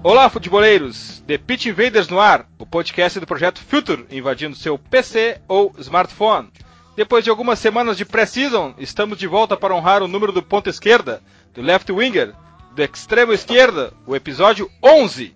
[0.00, 1.24] Olá, futeboleiros!
[1.26, 6.52] The Pitch Invaders no ar, o podcast do projeto Future, invadindo seu PC ou smartphone.
[6.96, 10.70] Depois de algumas semanas de pré-season, estamos de volta para honrar o número do ponto
[10.70, 11.20] esquerda,
[11.52, 12.32] do left winger,
[12.76, 15.34] do extremo esquerda, o episódio 11.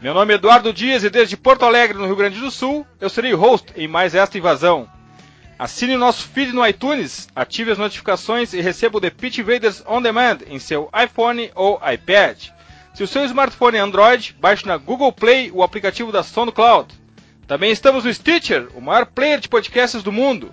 [0.00, 3.10] Meu nome é Eduardo Dias e desde Porto Alegre, no Rio Grande do Sul, eu
[3.10, 4.88] serei o host em mais esta invasão.
[5.58, 9.82] Assine o nosso feed no iTunes, ative as notificações e receba o The Pitch Invaders
[9.84, 12.55] On Demand em seu iPhone ou iPad.
[12.96, 16.88] Se o seu smartphone é Android, baixe na Google Play o aplicativo da SoundCloud.
[17.46, 20.50] Também estamos no Stitcher, o maior player de podcasts do mundo.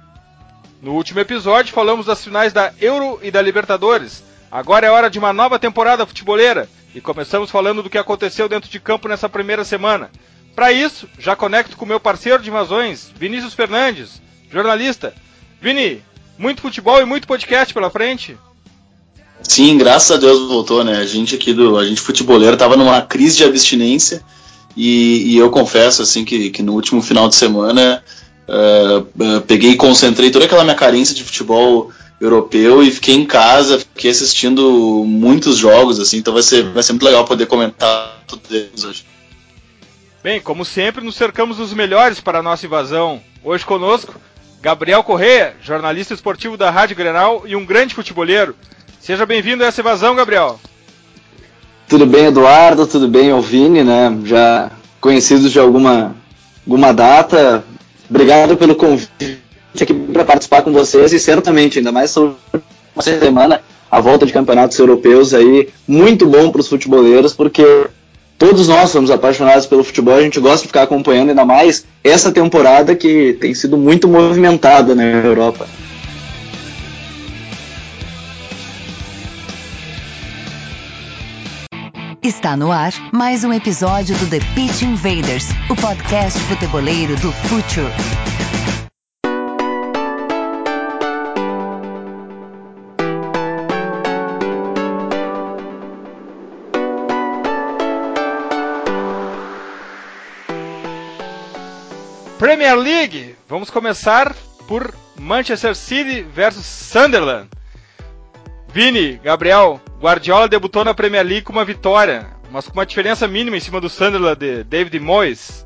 [0.82, 4.26] No último episódio falamos das finais da Euro e da Libertadores.
[4.52, 8.70] Agora é hora de uma nova temporada futeboleira e começamos falando do que aconteceu dentro
[8.70, 10.12] de campo nessa primeira semana.
[10.54, 15.16] Para isso, já conecto com meu parceiro de invasões, Vinícius Fernandes, jornalista.
[15.62, 16.04] Vini,
[16.38, 18.38] muito futebol e muito podcast pela frente.
[19.44, 20.98] Sim, graças a Deus voltou, né?
[20.98, 21.78] A gente aqui do.
[21.78, 24.24] A gente futeboleiro tava numa crise de abstinência
[24.76, 28.04] e, e eu confesso assim que, que no último final de semana
[28.48, 33.80] uh, peguei e concentrei toda aquela minha carência de futebol europeu e fiquei em casa,
[33.80, 38.48] fiquei assistindo muitos jogos, assim, então vai ser, vai ser muito legal poder comentar tudo
[38.48, 39.06] deles hoje.
[40.24, 43.22] Bem, como sempre, nos cercamos dos melhores para a nossa invasão.
[43.44, 44.16] Hoje conosco,
[44.62, 48.56] Gabriel Correia, jornalista esportivo da Rádio Grenal e um grande futeboleiro.
[49.04, 50.58] Seja bem-vindo a essa invasão, Gabriel.
[51.90, 52.88] Tudo bem, Eduardo?
[52.88, 54.18] Tudo bem, Alvine, né?
[54.24, 56.16] Já conhecidos de alguma,
[56.66, 57.66] alguma data.
[58.10, 59.12] Obrigado pelo convite
[59.82, 62.38] aqui para participar com vocês e certamente, ainda mais sobre
[62.96, 67.88] uma semana, a volta de campeonatos europeus aí, muito bom para os futeboleiros, porque
[68.38, 72.32] todos nós somos apaixonados pelo futebol, a gente gosta de ficar acompanhando ainda mais essa
[72.32, 75.68] temporada que tem sido muito movimentada na Europa.
[82.24, 87.92] Está no ar mais um episódio do The Pitch Invaders, o podcast futeboleiro do Future.
[102.40, 104.34] Premier League, vamos começar
[104.66, 107.50] por Manchester City versus Sunderland.
[108.74, 113.56] Vini, Gabriel, Guardiola debutou na Premier League com uma vitória, mas com uma diferença mínima
[113.56, 115.64] em cima do Sunderland de David Moyes.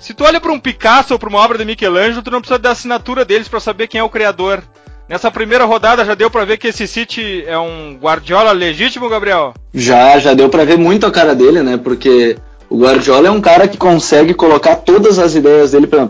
[0.00, 2.58] Se tu olha para um Picasso ou para uma obra de Michelangelo, tu não precisa
[2.58, 4.62] da assinatura deles para saber quem é o criador.
[5.10, 9.52] Nessa primeira rodada já deu para ver que esse City é um Guardiola legítimo, Gabriel?
[9.74, 11.76] Já, já deu para ver muito a cara dele, né?
[11.76, 12.38] Porque
[12.70, 16.08] o Guardiola é um cara que consegue colocar todas as ideias dele, pra,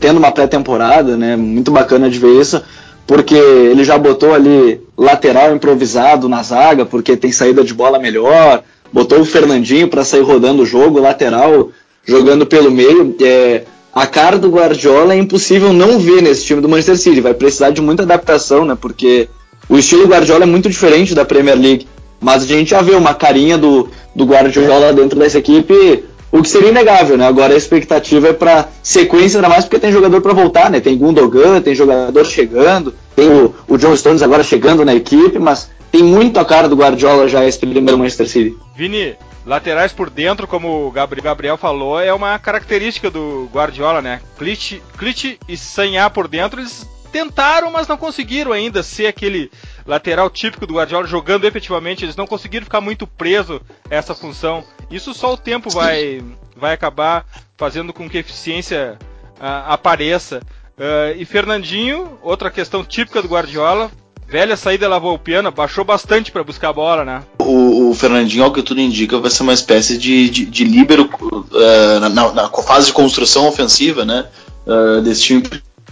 [0.00, 1.36] tendo uma pré-temporada, né?
[1.36, 2.62] Muito bacana de ver isso
[3.06, 8.62] porque ele já botou ali lateral improvisado na zaga, porque tem saída de bola melhor,
[8.92, 11.70] botou o Fernandinho para sair rodando o jogo, lateral
[12.04, 13.14] jogando pelo meio.
[13.20, 17.34] É, a cara do Guardiola é impossível não ver nesse time do Manchester City, vai
[17.34, 18.76] precisar de muita adaptação, né?
[18.80, 19.28] Porque
[19.68, 21.86] o estilo Guardiola é muito diferente da Premier League,
[22.20, 26.04] mas a gente já vê uma carinha do, do Guardiola dentro dessa equipe
[26.34, 27.28] o que seria inegável, né?
[27.28, 30.80] Agora a expectativa é para sequência, ainda mais porque tem jogador para voltar, né?
[30.80, 35.70] Tem Gundogan, tem jogador chegando, tem o, o John Stones agora chegando na equipe, mas
[35.92, 38.58] tem muito a cara do Guardiola já esse primeiro Manchester City.
[38.74, 39.14] Vini,
[39.46, 44.20] laterais por dentro, como o Gabriel falou, é uma característica do Guardiola, né?
[44.36, 49.52] Clit, Clit e Sanhar por dentro, eles tentaram, mas não conseguiram ainda ser aquele
[49.86, 52.04] lateral típico do Guardiola jogando efetivamente.
[52.04, 54.64] Eles não conseguiram ficar muito preso a essa função.
[54.90, 56.22] Isso só o tempo vai,
[56.56, 58.98] vai acabar fazendo com que a eficiência
[59.36, 60.40] uh, apareça.
[60.76, 63.90] Uh, e Fernandinho, outra questão típica do Guardiola,
[64.26, 67.22] velha saída lavou o piano, baixou bastante para buscar a bola, né?
[67.38, 71.08] O, o, Fernandinho, ao que tudo indica, vai ser uma espécie de, de, de líbero
[71.20, 74.26] uh, na, na, fase de construção ofensiva, né?
[74.66, 75.42] Uh, desse time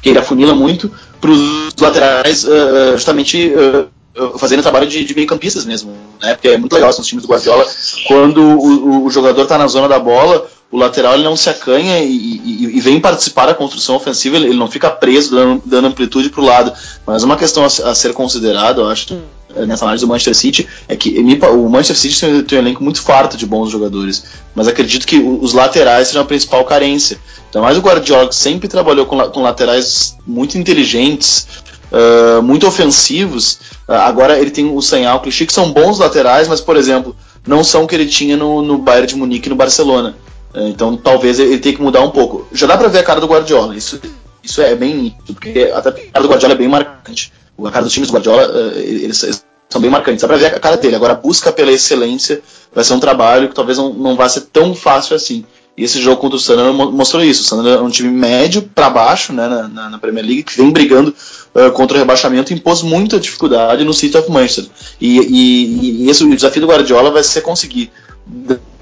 [0.01, 0.91] que ele afunila muito
[1.23, 6.35] para os laterais, uh, justamente uh, fazendo trabalho de, de meio-campistas mesmo, né?
[6.35, 7.65] Porque é muito legal assim, os times do Guardiola,
[8.09, 12.01] quando o, o jogador está na zona da bola, o lateral ele não se acanha
[12.01, 16.31] e, e, e, vem participar da construção ofensiva, ele, não fica preso dando, dando amplitude
[16.31, 16.73] para o lado.
[17.07, 19.19] Mas uma questão a, a, ser considerada, eu acho,
[19.67, 23.01] nessa análise do Manchester City, é que o Manchester City tem, tem um elenco muito
[23.01, 27.19] farto de bons jogadores, mas acredito que os laterais sejam a principal carência.
[27.49, 31.47] Então, mais o Guardiola sempre trabalhou com, com laterais muito inteligentes,
[31.93, 33.59] uh, muito ofensivos.
[33.87, 37.15] Uh, agora ele tem o Sanhal, o Clichy, que são bons laterais, mas, por exemplo,
[37.47, 40.17] não são o que ele tinha no, no Bayern de Munique e no Barcelona.
[40.55, 42.47] Uh, então, talvez ele, ele tenha que mudar um pouco.
[42.53, 44.01] Já dá para ver a cara do Guardiola, isso,
[44.43, 47.33] isso é bem nítido, porque até a cara do Guardiola é bem marcante.
[47.59, 48.45] A cara dos times do Guardiola,
[48.77, 50.23] eles, eles são bem marcantes.
[50.23, 50.97] Dá pra ver a cara dele.
[50.97, 52.43] Agora, a busca pela excelência
[52.75, 55.45] vai ser um trabalho que talvez não, não vá ser tão fácil assim.
[55.77, 57.43] E esse jogo contra o Sunderland mostrou isso.
[57.43, 60.71] O Sunderland é um time médio para baixo né, na, na, Premier League, que vem
[60.71, 61.15] brigando
[61.55, 64.67] uh, contra o rebaixamento e impôs muita dificuldade no City of Manchester.
[65.01, 67.91] E, e, e esse, o desafio do Guardiola vai ser conseguir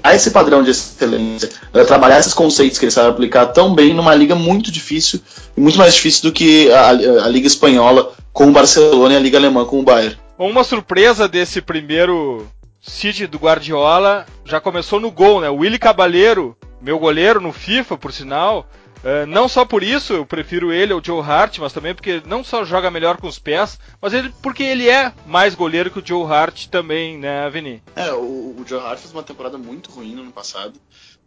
[0.01, 3.93] dar esse padrão de excelência, uh, trabalhar esses conceitos que ele sabe aplicar tão bem
[3.93, 5.19] numa liga muito difícil,
[5.55, 9.37] muito mais difícil do que a, a Liga Espanhola com o Barcelona e a Liga
[9.37, 10.17] Alemã com o Bayern.
[10.37, 12.47] Uma surpresa desse primeiro
[12.81, 15.49] City do Guardiola já começou no gol, né?
[15.49, 18.67] O Willy Cabaleiro meu goleiro no FIFA, por sinal.
[19.03, 22.43] Uh, não só por isso eu prefiro ele ao Joe Hart, mas também porque não
[22.43, 26.05] só joga melhor com os pés, mas ele, porque ele é mais goleiro que o
[26.05, 27.81] Joe Hart também, né, Vini?
[27.95, 30.79] É, o, o Joe Hart fez uma temporada muito ruim no ano passado.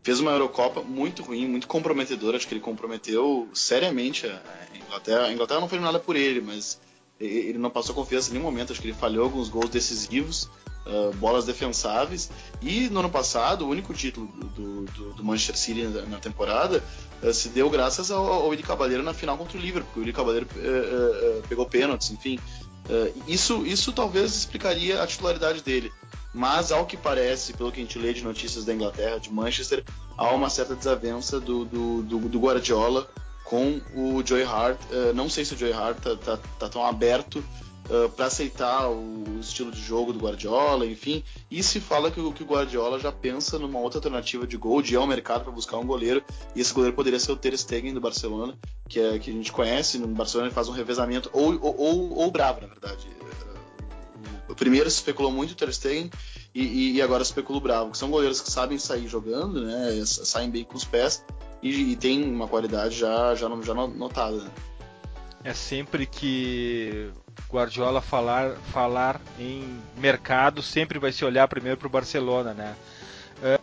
[0.05, 2.37] Fez uma Eurocopa muito ruim, muito comprometedora.
[2.37, 4.41] Acho que ele comprometeu seriamente a
[4.77, 5.25] Inglaterra.
[5.25, 6.79] A Inglaterra não foi nada por ele, mas
[7.19, 8.71] ele não passou confiança em nenhum momento.
[8.71, 10.51] Acho que ele falhou alguns gols decisivos
[10.87, 12.31] uh, bolas defensáveis.
[12.63, 16.83] E no ano passado, o único título do, do, do Manchester City na, na temporada
[17.23, 18.65] uh, se deu graças ao, ao Willi
[19.03, 22.39] na final contra o Liverpool, porque o Willi uh, pegou pênaltis, enfim.
[23.27, 25.93] isso, isso talvez explicaria a titularidade dele.
[26.33, 29.85] Mas, ao que parece, pelo que a gente lê de notícias da Inglaterra, de Manchester,
[30.19, 33.09] há uma certa desavença do, do, do, do Guardiola
[33.45, 34.81] com o Joey Hart.
[35.15, 37.45] não sei se o Joey Hart tá, tá, tá tão aberto
[37.89, 41.23] uh, para aceitar o estilo de jogo do Guardiola, enfim.
[41.51, 44.95] E se fala que, que o Guardiola já pensa numa outra alternativa de gol, de
[44.95, 46.23] ir ao mercado para buscar um goleiro.
[46.55, 48.57] E esse goleiro poderia ser o Ter Stegen do Barcelona,
[48.89, 49.99] que, é, que a gente conhece.
[49.99, 53.09] No Barcelona ele faz um revezamento, ou, ou, ou, ou Bravo, na verdade.
[54.49, 56.11] O primeiro se especulou muito o Ter Stegen
[56.55, 60.49] e, e, agora especula o Bravo, que são goleiros que sabem sair jogando, né, saem
[60.49, 61.25] bem com os pés
[61.61, 64.37] e, e tem uma qualidade já, já, já notada.
[64.37, 64.51] Né?
[65.43, 67.11] É sempre que
[67.51, 72.75] Guardiola falar, falar em mercado, sempre vai se olhar primeiro para o Barcelona, né?
[73.43, 73.61] É,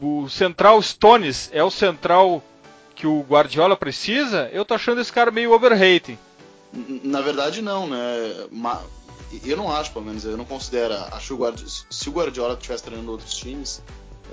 [0.00, 2.42] o, o, central Stones é o central
[2.94, 4.48] que o Guardiola precisa?
[4.52, 6.18] Eu tô achando esse cara meio overrated.
[6.72, 8.46] Na verdade não, né?
[9.44, 10.94] Eu não acho, pelo menos, eu não considero.
[11.12, 13.82] Acho o Guardiola, se o Guardiola estivesse treinando outros times,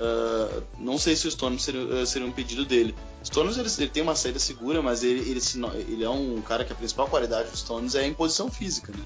[0.00, 2.94] Uh, não sei se o Stones seria, seria um pedido dele.
[3.22, 5.40] Stones ele, ele, tem uma saída segura, mas ele, ele,
[5.88, 9.04] ele, é um cara que a principal qualidade do Stones é a imposição física, né?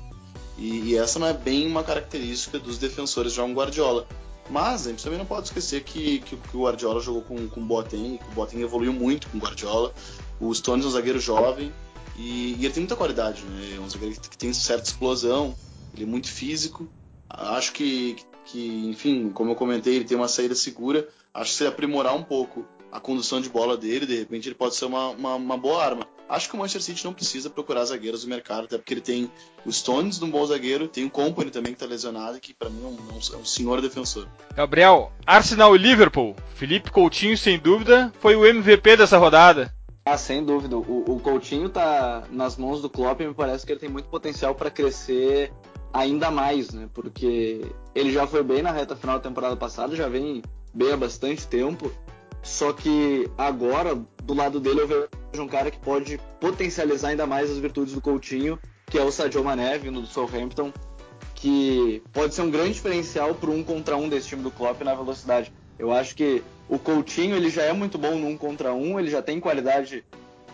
[0.57, 4.07] E, e, essa não é bem uma característica dos defensores de um Guardiola.
[4.49, 7.61] Mas a gente também não pode esquecer que, que, que o Guardiola jogou com, com
[7.61, 9.93] o Boateng, que o Boateng evoluiu muito com o Guardiola.
[10.39, 11.73] O Stones é um zagueiro jovem
[12.17, 13.75] e, e ele tem muita qualidade, né?
[13.77, 15.55] É um zagueiro que tem certa explosão,
[15.93, 16.87] ele é muito físico.
[17.29, 21.09] Acho que, que, enfim, como eu comentei, ele tem uma saída segura.
[21.33, 22.65] Acho que se aprimorar um pouco
[22.95, 26.07] a condução de bola dele, de repente ele pode ser uma, uma, uma, boa arma.
[26.29, 29.29] Acho que o Manchester City não precisa procurar zagueiros no mercado, até porque ele tem
[29.67, 32.85] o Stones, um bom zagueiro, tem o Company também que está lesionado, que para mim
[32.85, 34.29] é um, é um, senhor defensor.
[34.55, 36.37] Gabriel, Arsenal e Liverpool.
[36.55, 39.75] Felipe Coutinho, sem dúvida, foi o MVP dessa rodada.
[40.07, 40.77] Ah, sem dúvida.
[40.77, 44.09] O, o Coutinho tá nas mãos do Klopp e me parece que ele tem muito
[44.09, 45.53] potencial para crescer
[45.93, 46.89] ainda mais, né?
[46.95, 50.43] Porque ele já foi bem na reta final da temporada passada, já vem
[50.73, 51.91] bem há bastante tempo.
[52.45, 55.09] Só que agora, do lado dele, eu vejo
[55.43, 59.43] um cara que pode potencializar ainda mais as virtudes do Coutinho, que é o Sadio
[59.43, 60.71] Mané, vindo do Southampton,
[61.35, 64.95] que pode ser um grande diferencial para um contra um desse time do Klopp na
[64.95, 65.51] velocidade.
[65.79, 69.11] Eu acho que o Coutinho ele já é muito bom no um contra um, ele
[69.11, 70.05] já tem qualidade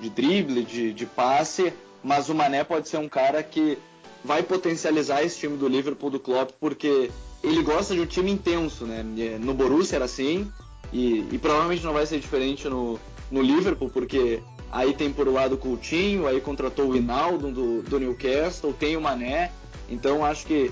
[0.00, 1.72] de drible, de, de passe,
[2.04, 3.76] mas o Mané pode ser um cara que
[4.24, 7.10] vai potencializar esse time do Liverpool do Klopp, porque
[7.42, 9.02] ele gosta de um time intenso, né?
[9.40, 10.50] No Borussia era assim,
[10.92, 12.98] e, e provavelmente não vai ser diferente no,
[13.30, 17.82] no Liverpool, porque aí tem por um lado o Coutinho, aí contratou o Hinaldo do,
[17.82, 19.52] do Newcastle, tem o Mané,
[19.88, 20.70] então acho que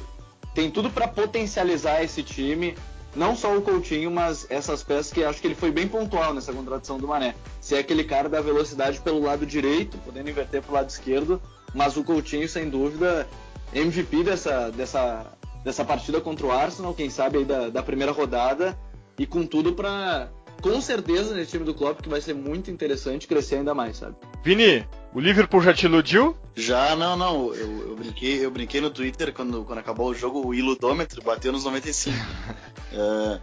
[0.55, 2.75] tem tudo para potencializar esse time,
[3.15, 6.53] não só o Coutinho, mas essas peças que acho que ele foi bem pontual nessa
[6.53, 7.35] contratação do Mané.
[7.61, 11.41] Se é aquele cara da velocidade pelo lado direito, podendo inverter para o lado esquerdo,
[11.75, 13.29] mas o Coutinho, sem dúvida,
[13.73, 15.27] MVP dessa, dessa,
[15.65, 18.79] dessa partida contra o Arsenal, quem sabe aí da, da primeira rodada,
[19.19, 23.27] e com tudo para com certeza nesse time do Klopp que vai ser muito interessante
[23.27, 24.17] crescer ainda mais, sabe?
[24.43, 26.37] Vini, o Liverpool já te iludiu?
[26.55, 27.55] Já, não, não.
[27.55, 31.53] Eu, eu, brinquei, eu brinquei no Twitter quando, quando acabou o jogo, o iludômetro bateu
[31.53, 32.17] nos 95.
[32.93, 33.41] é,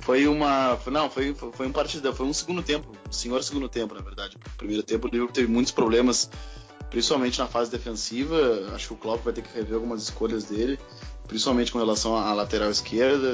[0.00, 0.78] foi uma.
[0.86, 4.36] Não, foi, foi um partida, foi um segundo tempo, um senhor segundo tempo, na verdade.
[4.56, 6.30] Primeiro tempo o Liverpool teve muitos problemas
[6.90, 8.70] principalmente na fase defensiva.
[8.74, 10.78] Acho que o Klopp vai ter que rever algumas escolhas dele,
[11.26, 13.26] principalmente com relação à lateral esquerda.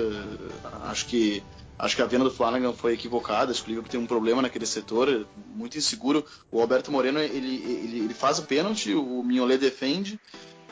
[0.85, 1.42] Acho que
[1.80, 3.50] acho que a venda do Flanagan foi equivocada.
[3.50, 6.25] Acho que o Liverpool tem um problema naquele setor, muito inseguro.
[6.50, 10.20] O Alberto Moreno ele, ele, ele faz o pênalti, o Mignolet defende.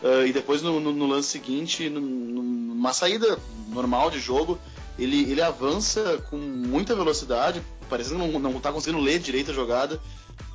[0.03, 3.39] uh, e depois no, no, no lance seguinte, numa saída
[3.71, 4.59] normal de jogo,
[4.99, 10.01] ele, ele avança com muita velocidade, parecendo não, não tá conseguindo ler direito a jogada.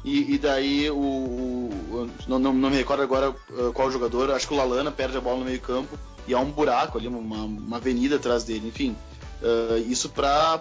[0.06, 4.54] E, e daí o, o não, não, me recordo agora uh, qual jogador, acho que
[4.54, 7.78] o Lalana perde a bola no meio campo e há um buraco ali, uma, uma
[7.78, 8.96] avenida atrás dele, enfim.
[9.42, 10.60] Uh, isso para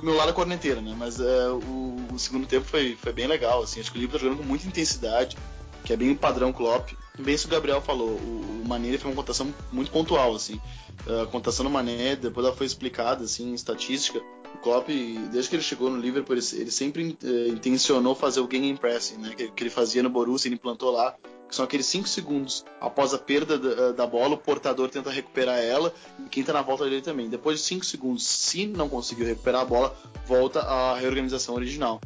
[0.00, 0.94] o meu lado da corneteira, né?
[0.96, 3.80] Mas uh, o, o, segundo tempo foi, foi bem legal, assim.
[3.80, 5.36] Acho que o Liverpool tá jogando com muita intensidade,
[5.84, 6.92] que é bem o padrão Klopp.
[7.18, 10.60] Bem isso que o Gabriel falou, o, o Mané foi uma contação muito pontual, assim.
[11.06, 14.22] Uh, a contação do Mané, depois ela foi explicada, assim, em estatística.
[14.54, 14.88] O Klopp,
[15.30, 19.18] desde que ele chegou no Liverpool, ele, ele sempre uh, intencionou fazer o game pressing,
[19.18, 19.34] né?
[19.36, 21.14] Que, que, ele fazia no Borussia, ele implantou lá.
[21.48, 25.58] Que são aqueles 5 segundos após a perda da, da, bola, o portador tenta recuperar
[25.58, 27.28] ela e quem está na volta dele também.
[27.30, 32.00] Depois de 5 segundos, se não conseguiu recuperar a bola, volta à reorganização original.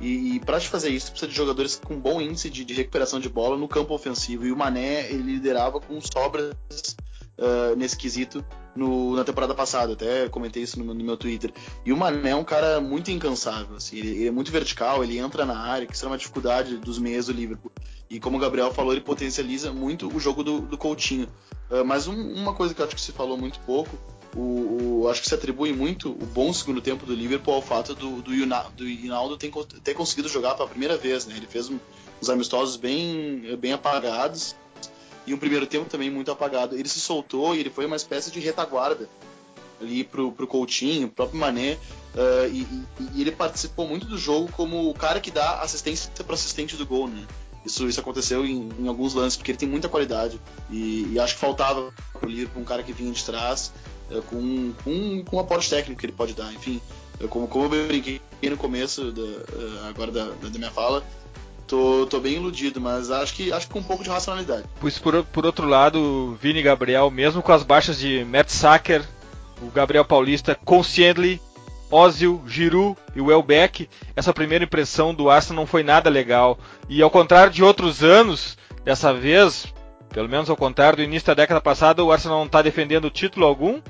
[0.00, 3.28] E, e para fazer isso, precisa de jogadores com bom índice de, de, recuperação de
[3.28, 4.46] bola no campo ofensivo.
[4.46, 6.54] E o Mané ele liderava com sobras
[7.38, 9.92] uh, nesse quesito no, na temporada passada.
[9.92, 11.52] Até comentei isso no, no, meu Twitter.
[11.84, 13.76] E o Mané é um cara muito incansável.
[13.76, 16.76] Assim, ele, ele, é muito vertical, ele entra na área, que isso é uma dificuldade
[16.78, 17.72] dos meias do Liverpool.
[18.08, 21.28] E como o Gabriel falou, ele potencializa muito o jogo do, do Coutinho.
[21.70, 23.96] Uh, mas um, uma coisa que eu acho que se falou muito pouco
[24.36, 27.94] o, o, acho que se atribui muito o bom segundo tempo do Liverpool ao fato
[27.94, 31.24] do, do, do Ronaldo ter, ter conseguido jogar pela primeira vez.
[31.24, 31.36] Né?
[31.36, 31.78] Ele fez um,
[32.20, 34.56] uns amistosos bem, bem apagados
[35.26, 36.76] e um primeiro tempo também muito apagado.
[36.76, 39.08] Ele se soltou e ele foi uma espécie de retaguarda
[39.80, 41.74] ali pro, pro Coutinho, pro próprio Mané,
[42.14, 42.66] uh, e,
[43.14, 46.86] e, ele participou muito do jogo como o cara que dá assistência para assistente do
[46.86, 47.26] gol, né?
[47.64, 50.38] Isso, isso aconteceu em, em, alguns lances, porque ele tem muita qualidade.
[50.70, 53.72] E, e acho que faltava pro Liverpool um cara que vinha de trás
[54.10, 56.52] é, com, com, com o aporte técnico que ele pode dar.
[56.52, 56.80] Enfim,
[57.30, 61.02] como, como eu brinquei no começo da, é, agora da, da minha fala,
[61.66, 64.64] tô, tô bem iludido, mas acho que acho que com um pouco de racionalidade.
[64.80, 69.02] Pois por, por outro lado, Vini Gabriel, mesmo com as baixas de Matt Sacker,
[69.60, 71.40] o Gabriel Paulista, Consciently,
[71.90, 76.58] Ozil, Giroud e Welbeck, essa primeira impressão do Arsenal não foi nada legal.
[76.88, 79.72] E ao contrário de outros anos, dessa vez
[80.14, 83.44] pelo menos ao contrário do início da década passada, o Arsenal não está defendendo título
[83.44, 83.82] algum,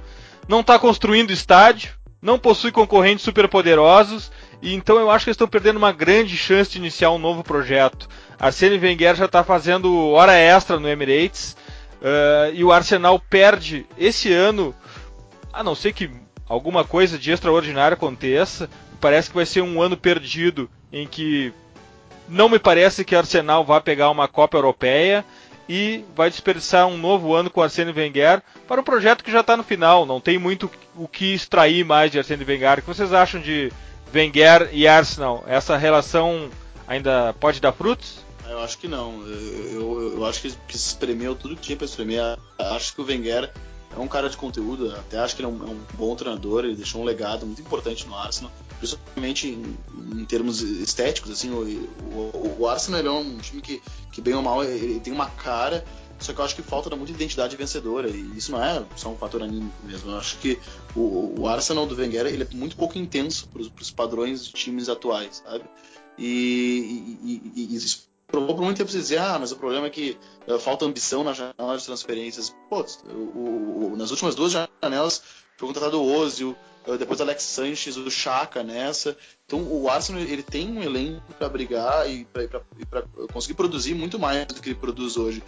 [0.49, 4.33] não está construindo estádio, não possui concorrentes superpoderosos,
[4.64, 7.44] e então eu acho que eles estão perdendo uma grande chance de iniciar um novo
[7.44, 8.09] projeto.
[8.40, 11.54] Arsene Wenger já está fazendo hora extra no Emirates,
[12.00, 14.75] uh, e o Arsenal perde esse ano,
[15.52, 16.11] a não ser que
[16.49, 18.71] alguma coisa de extraordinário aconteça,
[19.02, 21.52] parece que vai ser um ano perdido em que
[22.26, 25.26] não me parece que o Arsenal vá pegar uma Copa Europeia
[25.68, 29.59] e vai desperdiçar um novo ano com Arsene Wenger para um projeto que já está
[29.59, 30.06] no final.
[30.06, 32.78] Não tem muito o que extrair mais de Arsene Wenger.
[32.78, 33.71] O que vocês acham de
[34.14, 35.44] Wenger e Arsenal?
[35.47, 36.49] Essa relação
[36.87, 38.18] ainda pode dar frutos?
[38.49, 39.26] Eu acho que não.
[39.26, 42.38] Eu, eu, eu acho que, se espremeu tudo que tinha para espremer.
[42.59, 43.50] Acho que o Wenger
[43.97, 46.64] é um cara de conteúdo, até acho que ele é um, é um, bom treinador,
[46.64, 49.76] ele deixou um legado muito importante no Arsenal, principalmente em,
[50.21, 51.62] em termos estéticos, assim, o,
[52.12, 55.85] o, o Arsenal é um time que, que bem ou mal, ele tem uma cara,
[56.19, 59.16] só que eu acho que falta muita identidade vencedora, e isso não é só um
[59.16, 60.59] fator anímico mesmo, eu acho que
[60.95, 64.88] o, o Arsenal do Wenger, ele é muito pouco intenso para os padrões de times
[64.88, 65.64] atuais, sabe?
[66.16, 69.90] E, e, e, e isso provou por muito tempo dizer, ah, mas o problema é
[69.90, 70.16] que
[70.49, 72.54] uh, falta ambição na janela de transferências.
[72.69, 75.23] Pô, o, o, nas últimas duas janelas
[75.57, 76.57] foi contratado o Ozil,
[76.99, 79.17] depois Alex Sanches, o Chaka nessa.
[79.47, 84.47] Então o Arsenal ele tem um elenco para brigar e para conseguir produzir muito mais
[84.47, 85.43] do que ele produz hoje.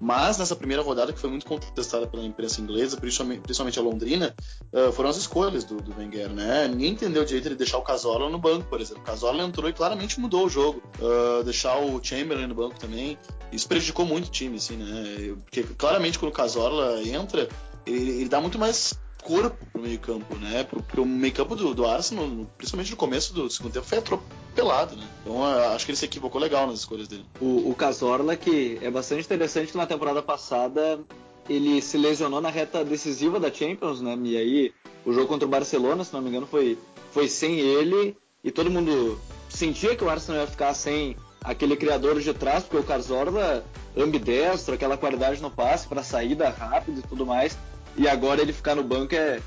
[0.00, 4.34] Mas nessa primeira rodada, que foi muito contestada pela imprensa inglesa, principalmente, principalmente a Londrina,
[4.72, 6.66] uh, foram as escolhas do, do, Wenger, né?
[6.68, 9.02] Ninguém entendeu direito ele deixar o Casola no banco, por exemplo.
[9.02, 10.82] O Casola entrou e claramente mudou o jogo.
[10.98, 13.18] Uh, deixar o Chamberlain no banco também.
[13.52, 15.34] Isso prejudicou muito o time, assim, né?
[15.44, 17.46] Porque claramente quando o Casola entra,
[17.84, 20.64] ele, ele dá muito mais corpo pro meio campo, né?
[20.64, 24.96] Porque o meio campo do, do Arsenal, principalmente no começo do segundo tempo, foi atropelado,
[24.96, 25.06] né?
[25.22, 27.24] Então acho que ele se equivocou legal nas escolhas dele.
[27.40, 31.00] O, o Cazorla, que é bastante interessante que na temporada passada
[31.48, 34.18] ele se lesionou na reta decisiva da Champions, né?
[34.22, 34.72] E aí
[35.04, 36.78] o jogo contra o Barcelona, se não me engano, foi,
[37.12, 42.20] foi sem ele e todo mundo sentia que o Arsenal ia ficar sem aquele criador
[42.20, 43.64] de trás, porque o Cazorla
[43.96, 47.56] ambidestro, aquela qualidade no passe para saída rápida e tudo mais.
[47.96, 49.40] E agora ele ficar no banco é.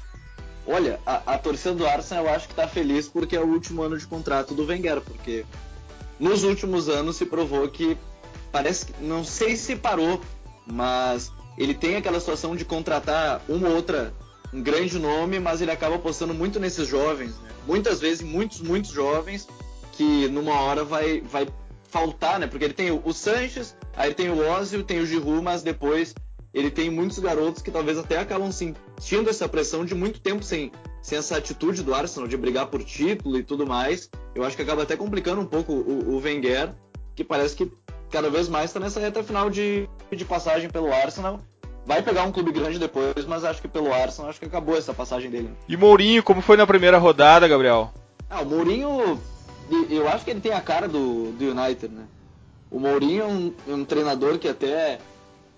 [0.66, 3.82] Olha, a, a torcida do Arsenal eu acho que está feliz porque é o último
[3.82, 5.46] ano de contrato do Wenger, porque
[6.20, 7.98] nos últimos anos se provou que
[8.52, 10.22] parece que não sei se parou,
[10.66, 14.14] mas ele tem aquela situação de contratar uma ou outra
[14.54, 17.50] um grande nome, mas ele acaba apostando muito nesses jovens, né?
[17.68, 19.48] muitas vezes muitos muitos jovens
[19.92, 21.48] que numa hora vai vai
[21.90, 22.48] faltar, né?
[22.48, 26.16] Porque ele tem o Sanches, aí tem o Ozil, tem o Giroud, mas depois
[26.54, 30.72] ele tem muitos garotos que talvez até acabam sentindo essa pressão de muito tempo sem,
[31.02, 34.10] sem essa atitude do Arsenal de brigar por título e tudo mais.
[34.36, 36.74] Eu acho que acaba até complicando um pouco o, o Wenger,
[37.16, 37.72] que parece que
[38.12, 41.40] cada vez mais está nessa reta final de, de passagem pelo Arsenal.
[41.86, 44.94] Vai pegar um clube grande depois, mas acho que pelo Arsenal acho que acabou essa
[44.94, 45.50] passagem dele.
[45.68, 47.92] E Mourinho, como foi na primeira rodada, Gabriel?
[48.30, 49.20] Ah, o Mourinho
[49.90, 52.06] eu acho que ele tem a cara do, do United, né?
[52.70, 55.00] O Mourinho é um, é um treinador que até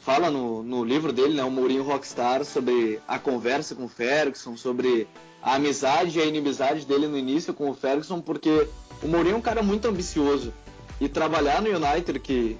[0.05, 4.55] fala no, no, livro dele, né, o Mourinho Rockstar, sobre a conversa com o Ferguson,
[4.55, 5.07] sobre
[5.41, 8.67] a amizade e a inimizade dele no início com o Ferguson, porque
[9.01, 10.53] o Mourinho é um cara muito ambicioso.
[11.01, 12.55] E trabalhar no United, que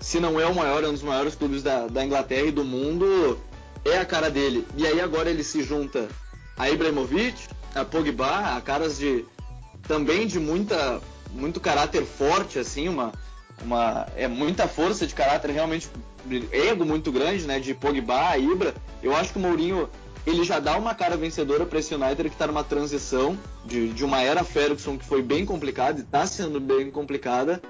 [0.00, 2.64] se não é o maior, é um dos maiores clubes da, da Inglaterra e do
[2.64, 3.38] mundo,
[3.84, 4.66] é a cara dele.
[4.76, 6.08] E aí agora ele se junta
[6.58, 7.46] a Ibrahimovic,
[7.76, 9.24] a Pogba, a caras de
[9.86, 11.00] também de muita
[11.32, 13.12] muito caráter forte assim, uma
[13.64, 15.88] uma é muita força de caráter, realmente
[16.52, 18.74] ego muito grande, né, de Pogba, Ibra.
[19.02, 19.88] Eu acho que o Mourinho
[20.26, 24.04] ele já dá uma cara vencedora para esse United que está numa transição de, de
[24.04, 27.60] uma era Ferguson que foi bem complicada e está sendo bem complicada,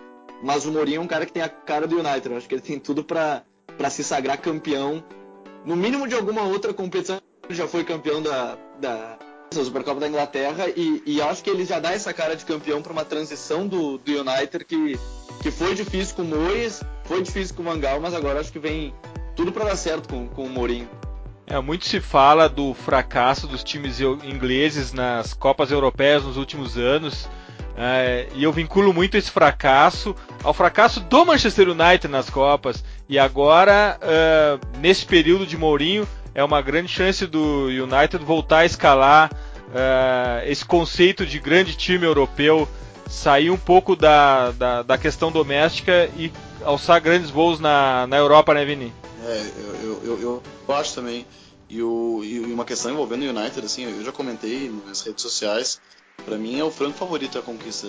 [0.42, 2.30] mas o Mourinho é um cara que tem a cara do United.
[2.30, 3.44] Eu acho que ele tem tudo para
[3.90, 5.02] se sagrar campeão,
[5.64, 7.20] no mínimo de alguma outra competição.
[7.48, 9.18] Ele já foi campeão da, da
[9.60, 12.82] a Supercopa da Inglaterra e, e acho que ele já dá essa cara de campeão
[12.82, 14.98] para uma transição do, do United que,
[15.42, 18.58] que foi difícil com o Moyes, foi difícil com o Mangal, mas agora acho que
[18.58, 18.94] vem
[19.34, 20.88] tudo para dar certo com, com o Mourinho.
[21.46, 27.28] É, muito se fala do fracasso dos times ingleses nas Copas Europeias nos últimos anos.
[27.76, 32.84] É, e eu vinculo muito esse fracasso ao fracasso do Manchester United nas Copas.
[33.08, 33.98] E agora,
[34.80, 39.30] nesse período de Mourinho, é uma grande chance do United voltar a escalar
[39.68, 42.68] uh, esse conceito de grande time europeu,
[43.08, 46.32] sair um pouco da, da, da, questão doméstica e
[46.64, 48.92] alçar grandes voos na, na Europa, né, Vini?
[49.24, 49.46] É,
[49.82, 51.26] eu, eu, eu, eu acho também.
[51.68, 55.80] E, o, e uma questão envolvendo o United, assim, eu já comentei nas redes sociais,
[56.24, 57.88] para mim é o franco favorito a conquista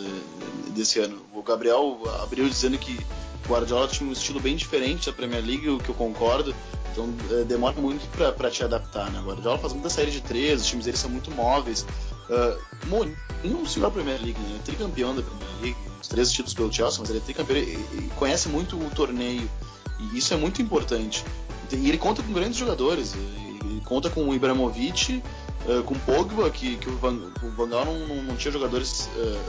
[0.70, 1.22] desse ano.
[1.34, 3.00] O Gabriel abriu dizendo que
[3.46, 6.56] o Guardiola tinha um estilo bem diferente da Premier League, o que eu concordo.
[6.92, 9.20] Então é, demora muito para te adaptar, né?
[9.20, 11.86] O Guardiola faz muita série de três, os times dele são muito móveis.
[12.30, 14.58] Uh, Mourinho não se a Premier League, né?
[14.60, 17.74] É tricampeão da Premier League, os três títulos pelo Chelsea, mas ele é tricampeão e,
[17.98, 19.50] e conhece muito o torneio.
[20.00, 21.26] E isso é muito importante.
[21.72, 23.14] E ele conta com grandes jogadores.
[23.16, 25.24] Ele conta com o Ibrahimovic,
[25.68, 29.10] uh, com Pogba, que, que o, Van, o Van Gaal não, não, não tinha jogadores.
[29.16, 29.40] Uh,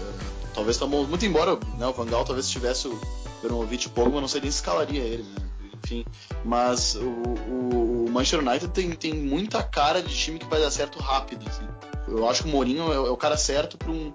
[0.55, 2.99] talvez tomou muito embora né, o Van Gaal talvez tivesse o
[3.39, 5.45] Ibrahimovic e o Pogba, não sei nem se escalaria ele, né?
[5.85, 6.05] enfim.
[6.45, 10.71] Mas o, o, o, Manchester United tem, tem muita cara de time que vai dar
[10.71, 11.45] certo rápido.
[11.49, 11.67] Assim.
[12.09, 14.13] Eu acho que o Mourinho é, é o cara certo para um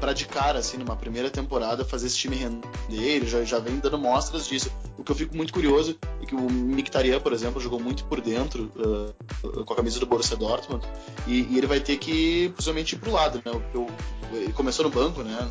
[0.00, 2.66] para uh, de cara, assim, numa primeira temporada, fazer esse time render.
[2.90, 4.70] Ele já, já vem dando mostras disso.
[4.96, 8.20] O que eu fico muito curioso é que o Mkhitaryan, por exemplo, jogou muito por
[8.20, 10.86] dentro uh, com a camisa do Borussia Dortmund
[11.26, 13.52] e, e, ele vai ter que possivelmente ir pro lado, né?
[13.74, 13.86] Eu,
[14.32, 15.48] ele começou no banco, né?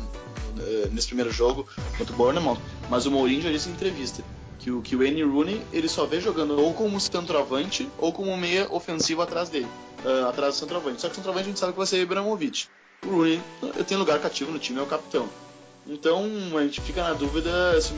[0.90, 1.66] Nesse primeiro jogo
[1.98, 4.24] contra o Bournemouth, mas o Mourinho já disse em entrevista
[4.58, 8.34] que o, que o Wayne Rooney ele só vê jogando ou como centroavante ou como
[8.36, 9.68] meia ofensivo atrás dele,
[10.04, 11.02] uh, atrás do centroavante.
[11.02, 12.68] Só que o centroavante a gente sabe que vai ser Ibrahimovic.
[13.04, 13.40] O Rooney
[13.86, 15.28] tem lugar cativo no time, é o capitão.
[15.86, 16.24] Então
[16.56, 17.92] a gente fica na dúvida se,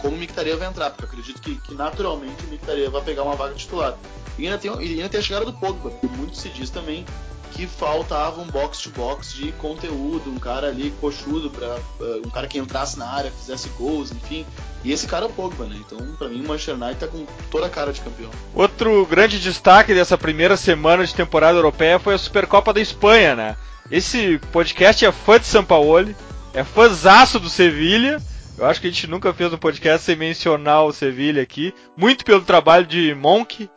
[0.00, 3.24] como o Mictaria vai entrar, porque eu acredito que, que naturalmente o Mictaria vai pegar
[3.24, 3.96] uma vaga titular.
[4.38, 7.04] E ainda tem, e ainda tem a chegada do Pogba, muito se diz também
[7.52, 12.30] que faltava um box to box de conteúdo, um cara ali coxudo para uh, um
[12.30, 14.44] cara que entrasse na área, fizesse gols, enfim.
[14.84, 15.76] E esse cara é o Pogba, né?
[15.80, 18.30] Então, para mim, o Manchester United tá com toda a cara de campeão.
[18.54, 23.56] Outro grande destaque dessa primeira semana de temporada europeia foi a Supercopa da Espanha, né?
[23.90, 26.12] Esse podcast é fã de São Paulo,
[26.52, 28.20] é fãzaço do Sevilha.
[28.58, 31.72] Eu acho que a gente nunca fez um podcast sem mencionar o Sevilha aqui.
[31.96, 33.70] Muito pelo trabalho de Monk.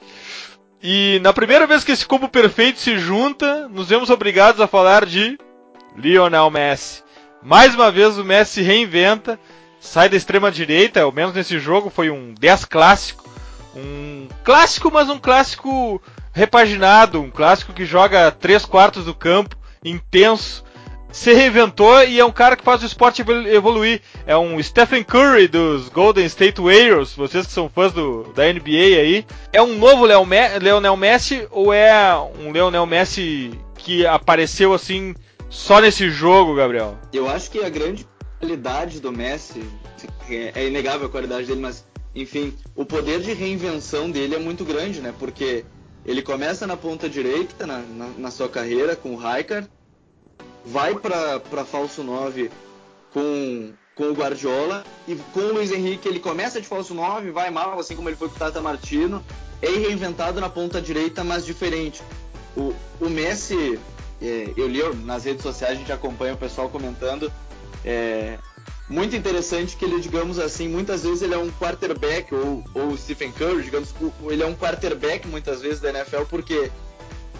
[0.81, 5.05] E na primeira vez que esse combo perfeito se junta, nos vemos obrigados a falar
[5.05, 5.37] de
[5.95, 7.03] Lionel Messi.
[7.43, 9.39] Mais uma vez o Messi reinventa,
[9.79, 13.29] sai da extrema direita, ao menos nesse jogo foi um 10 clássico.
[13.75, 16.01] Um clássico, mas um clássico
[16.33, 20.63] repaginado, um clássico que joga 3 quartos do campo, intenso,
[21.11, 24.01] se reinventou e é um cara que faz o esporte evoluir.
[24.25, 28.99] É um Stephen Curry dos Golden State Warriors, vocês que são fãs do, da NBA
[28.99, 29.25] aí.
[29.51, 35.15] É um novo Leonel Messi ou é um Leonel Messi que apareceu assim
[35.49, 36.97] só nesse jogo, Gabriel?
[37.11, 38.05] Eu acho que a grande
[38.39, 39.63] qualidade do Messi
[40.29, 44.63] é, é inegável a qualidade dele, mas enfim, o poder de reinvenção dele é muito
[44.63, 45.13] grande, né?
[45.17, 45.63] Porque
[46.09, 49.67] ele começa na ponta direita na, na, na sua carreira com o Raikar,
[50.65, 52.49] vai para falso 9
[53.13, 57.51] com, com o Guardiola e com o Luiz Henrique ele começa de falso 9, vai
[57.51, 59.23] mal, assim como ele foi com o Tata Martino,
[59.61, 62.01] é reinventado na ponta direita, mas diferente.
[62.57, 63.79] O, o Messi,
[64.19, 67.31] é, eu li nas redes sociais, a gente acompanha o pessoal comentando,
[67.85, 68.39] é
[68.89, 73.31] muito interessante que ele, digamos assim, muitas vezes ele é um quarterback, ou, ou Stephen
[73.31, 76.71] Curry, digamos, ele é um quarterback muitas vezes da NFL, porque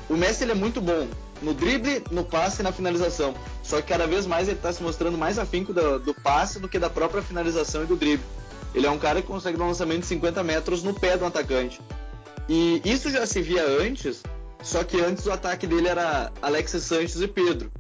[0.08, 1.08] o Messi ele é muito bom
[1.42, 3.34] no drible, no passe e na finalização.
[3.64, 6.68] Só que cada vez mais ele está se mostrando mais afinco do, do, passe do
[6.68, 8.26] que da própria finalização e do drible.
[8.76, 11.26] Ele é um cara que consegue dar um lançamento de 50 metros no pé do
[11.26, 11.82] atacante.
[12.48, 14.22] E isso já se via antes,
[14.62, 17.72] só que antes o ataque dele era Alexis Sanches e Pedro.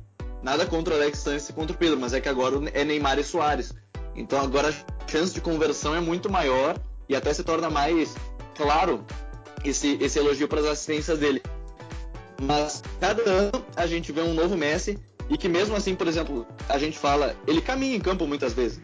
[0.41, 3.19] Nada contra o Alex Sanches e contra o Pedro, mas é que agora é Neymar
[3.19, 3.73] e Soares.
[4.15, 8.15] Então agora a chance de conversão é muito maior e até se torna mais
[8.55, 9.03] claro
[9.63, 11.41] esse, esse elogio para as assistências dele.
[12.41, 14.97] Mas cada ano a gente vê um novo Messi
[15.29, 18.79] e que mesmo assim, por exemplo, a gente fala, ele caminha em campo muitas vezes.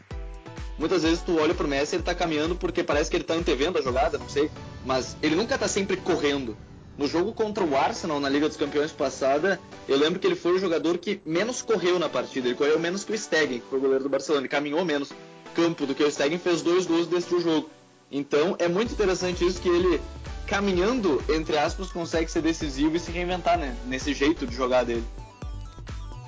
[0.77, 3.79] Muitas vezes tu olha pro Messi, ele tá caminhando porque parece que ele tá antevendo
[3.79, 4.51] a jogada, não sei,
[4.85, 6.57] mas ele nunca tá sempre correndo.
[6.97, 10.53] No jogo contra o Arsenal na Liga dos Campeões passada, eu lembro que ele foi
[10.53, 12.47] o jogador que menos correu na partida.
[12.47, 14.43] Ele correu menos que o Stegen, que foi o goleiro do Barcelona.
[14.43, 15.11] Ele caminhou menos
[15.53, 17.69] campo do que o Stegen, fez dois gols desse jogo.
[18.11, 20.01] Então é muito interessante isso que ele
[20.45, 23.75] caminhando, entre aspas, consegue ser decisivo e se reinventar, né?
[23.85, 25.03] Nesse jeito de jogar dele.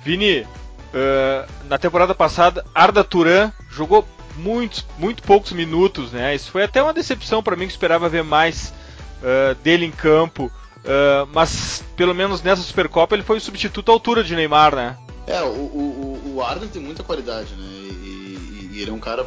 [0.02, 6.34] Vini, uh, na temporada passada, Arda Turan jogou muitos, muito poucos minutos, né?
[6.34, 8.72] Isso foi até uma decepção para mim que esperava ver mais
[9.22, 10.50] uh, dele em campo.
[10.84, 14.96] Uh, mas pelo menos nessa Supercopa ele foi o substituto à altura de Neymar, né?
[15.26, 17.66] É, o, o, o Arda tem muita qualidade, né?
[17.66, 19.26] E, e, e ele é um cara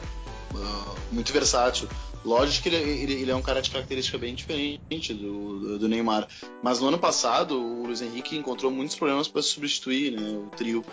[1.11, 1.87] muito versátil.
[2.23, 6.27] Lógico que ele, ele, ele, é um cara de característica bem diferente do, do, Neymar.
[6.61, 10.85] Mas no ano passado, o Luiz Henrique encontrou muitos problemas para substituir né, o trio.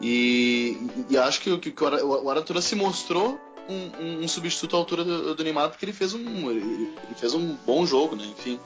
[0.00, 0.78] E,
[1.10, 5.34] e acho que, que, que o Aratura se mostrou um, um, substituto à altura do,
[5.34, 8.24] do, Neymar porque ele fez um, ele, fez um bom jogo, né?
[8.24, 8.58] Enfim.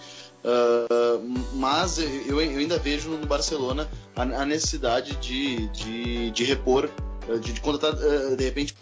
[0.45, 6.91] Uh, mas eu, eu, ainda vejo no Barcelona a, a necessidade de, de, de repor
[7.27, 8.77] eh, de, de contratar, eh, de repente,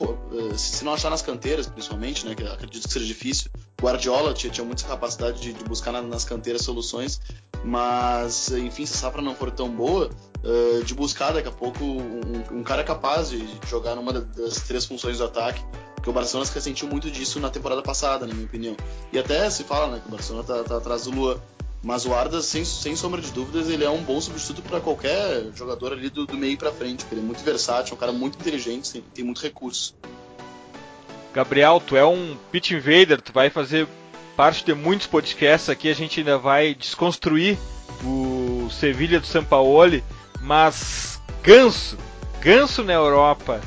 [0.56, 3.48] se não achar nas canteiras, principalmente, né, que acredito que seja difícil.
[3.80, 7.20] Guardiola tinha, tinha muita capacidade de, de buscar na, nas canteiras soluções,
[7.64, 10.10] mas, enfim, se a safra não for tão boa,
[10.84, 15.18] de buscar daqui a pouco um, um cara capaz de jogar numa das três funções
[15.18, 15.64] do ataque,
[16.02, 18.76] porque o Barcelona se ressentiu muito disso na temporada passada, na minha opinião.
[19.12, 21.40] E até se fala né, que o Barcelona tá, tá atrás do Lua.
[21.80, 25.52] Mas o Arda, sem, sem sombra de dúvidas, ele é um bom substituto para qualquer
[25.54, 27.06] jogador ali do, do meio para frente.
[27.10, 29.94] Ele é muito versátil, é um cara muito inteligente, tem, tem muito recurso.
[31.32, 33.86] Gabriel, tu é um pitch invader, tu vai fazer
[34.36, 37.56] parte de muitos podcasts aqui, a gente ainda vai desconstruir
[38.04, 40.02] o Sevilha do Sampaoli,
[40.40, 41.96] mas Ganso,
[42.40, 43.60] Ganso na Europa,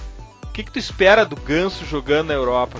[0.56, 2.80] que, que tu espera do Ganso jogando na Europa?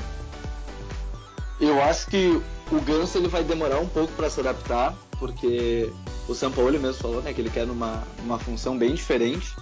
[1.60, 5.92] Eu acho que o Ganso ele vai demorar um pouco para se adaptar, porque
[6.28, 9.54] o Sampaoli mesmo falou né, que ele quer uma, uma função bem diferente.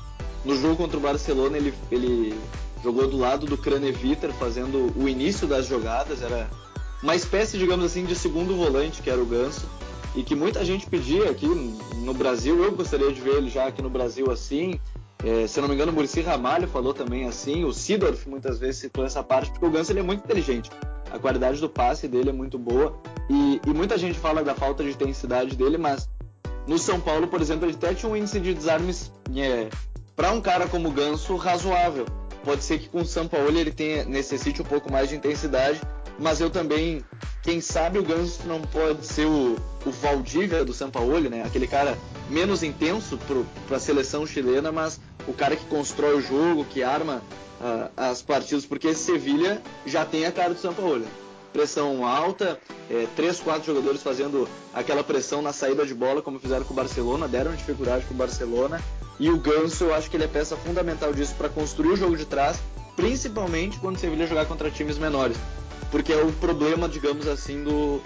[0.45, 2.39] No jogo contra o Barcelona, ele, ele
[2.83, 6.21] jogou do lado do Craneviter, fazendo o início das jogadas.
[6.21, 6.47] Era
[7.01, 9.67] uma espécie, digamos assim, de segundo volante, que era o Ganso.
[10.15, 12.63] E que muita gente pedia aqui no Brasil.
[12.63, 14.79] Eu gostaria de ver ele já aqui no Brasil assim.
[15.23, 17.63] É, se eu não me engano, o Murici Ramalho falou também assim.
[17.63, 20.69] O Sidorf muitas vezes citou essa parte, porque o Ganso ele é muito inteligente.
[21.11, 22.99] A qualidade do passe dele é muito boa.
[23.29, 26.09] E, e muita gente fala da falta de intensidade dele, mas
[26.67, 29.69] no São Paulo, por exemplo, ele até tinha um índice de desarmes é,
[30.15, 32.05] para um cara como o Ganso razoável.
[32.43, 35.79] Pode ser que com o São Paulo ele tenha, necessite um pouco mais de intensidade,
[36.19, 37.03] mas eu também,
[37.41, 39.55] quem sabe o Ganso não pode ser o,
[39.85, 41.43] o Valdívia do São Paulo, né?
[41.43, 41.97] Aquele cara
[42.33, 43.17] menos intenso
[43.67, 47.21] para a seleção chilena, mas o cara que constrói o jogo, que arma
[47.61, 51.05] uh, as partidas, porque esse Sevilha já tem a cara do São Paulo
[51.53, 56.65] pressão alta, é, três, quatro jogadores fazendo aquela pressão na saída de bola, como fizeram
[56.65, 58.81] com o Barcelona, deram dificuldade com o Barcelona.
[59.19, 62.17] E o Ganso, eu acho que ele é peça fundamental disso para construir o jogo
[62.17, 62.59] de trás,
[62.95, 65.37] principalmente quando você viria jogar contra times menores.
[65.91, 68.01] Porque é o problema, digamos assim, do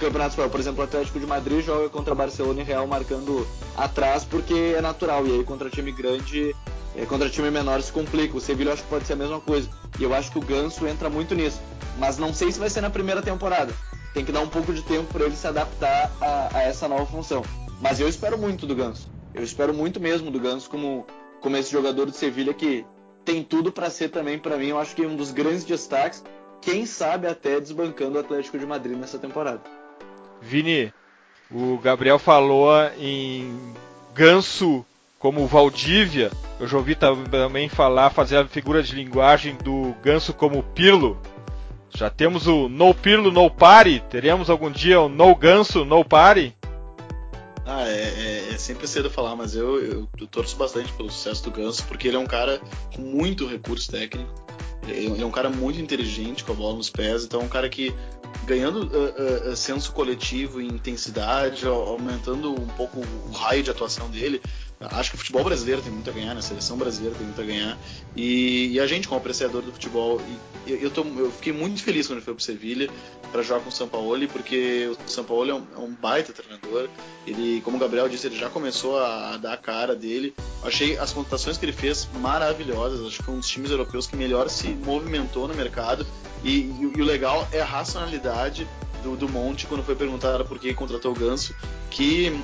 [0.00, 0.50] Campeonato Espanhol.
[0.50, 4.80] Por exemplo, o Atlético de Madrid joga contra Barcelona e Real marcando atrás porque é
[4.80, 5.26] natural.
[5.26, 6.54] E aí contra time grande,
[6.96, 8.36] é, contra time menor se complica.
[8.36, 9.68] O Sevilla eu acho que pode ser a mesma coisa.
[9.98, 11.60] E eu acho que o Ganso entra muito nisso.
[11.98, 13.72] Mas não sei se vai ser na primeira temporada.
[14.14, 17.06] Tem que dar um pouco de tempo para ele se adaptar a, a, essa nova
[17.06, 17.42] função.
[17.80, 19.08] Mas eu espero muito do Ganso.
[19.34, 21.06] Eu espero muito mesmo do Ganso como,
[21.40, 22.84] como esse jogador de Sevilha que
[23.24, 26.24] tem tudo para ser também, para mim, eu acho que um dos grandes destaques.
[26.60, 29.62] Quem sabe até desbancando o Atlético de Madrid nessa temporada.
[30.40, 30.92] Vini,
[31.50, 33.74] o Gabriel falou em
[34.14, 34.84] Ganso
[35.18, 36.30] como Valdívia.
[36.58, 41.20] Eu já ouvi também falar, fazer a figura de linguagem do Ganso como Pirlo.
[41.94, 44.00] Já temos o No Pirlo, No Pare.
[44.08, 46.54] Teremos algum dia o No Ganso, No Pare?
[47.66, 51.44] Ah, é, é, é, sempre cedo falar, mas eu, eu, eu, torço bastante pelo sucesso
[51.44, 52.60] do Ganso, porque ele é um cara
[52.94, 54.32] com muito recurso técnico.
[54.86, 57.68] Ele é um cara muito inteligente com a bola nos pés, então é um cara
[57.68, 57.94] que
[58.44, 64.40] ganhando uh, uh, senso coletivo e intensidade, aumentando um pouco o raio de atuação dele,
[64.80, 66.38] Acho que o futebol brasileiro tem muito a ganhar, né?
[66.38, 67.78] a seleção brasileira tem muito a ganhar.
[68.16, 70.18] E, e a gente, como apreciador do futebol,
[70.66, 72.88] eu, eu, tô, eu, fiquei muito feliz quando foi pro Sevilha
[73.30, 76.88] para jogar com o Sampaoli, porque o Sampaoli é um, é um baita treinador.
[77.26, 80.34] Ele, como o Gabriel disse, ele já começou a, a dar a cara dele.
[80.64, 83.06] Achei as contratações que ele fez maravilhosas.
[83.06, 86.06] Acho que foi um dos times europeus que melhor se movimentou no mercado.
[86.42, 88.66] E, e, e o legal é a racionalidade
[89.02, 91.54] do, do Monte quando foi perguntado por que contratou o Ganso,
[91.90, 92.40] que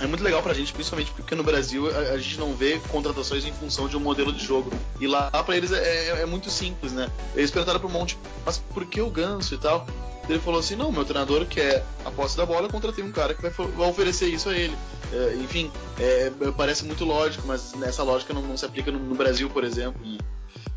[0.00, 3.44] é muito legal pra gente, principalmente porque no Brasil a, a, gente não vê contratações
[3.44, 4.70] em função de um modelo de jogo.
[4.98, 7.10] E lá pra eles é, é, é muito simples, né?
[7.34, 9.86] Eles perguntaram pro Monte, mas por que o ganso e tal?
[10.28, 13.34] Ele falou assim: não, meu treinador quer a posse da bola, eu contratei um cara
[13.34, 14.76] que vai, vai oferecer isso a ele.
[15.12, 19.14] É, enfim, é, parece muito lógico, mas nessa lógica não, não se aplica no, no,
[19.14, 20.00] Brasil, por exemplo.
[20.04, 20.18] Né?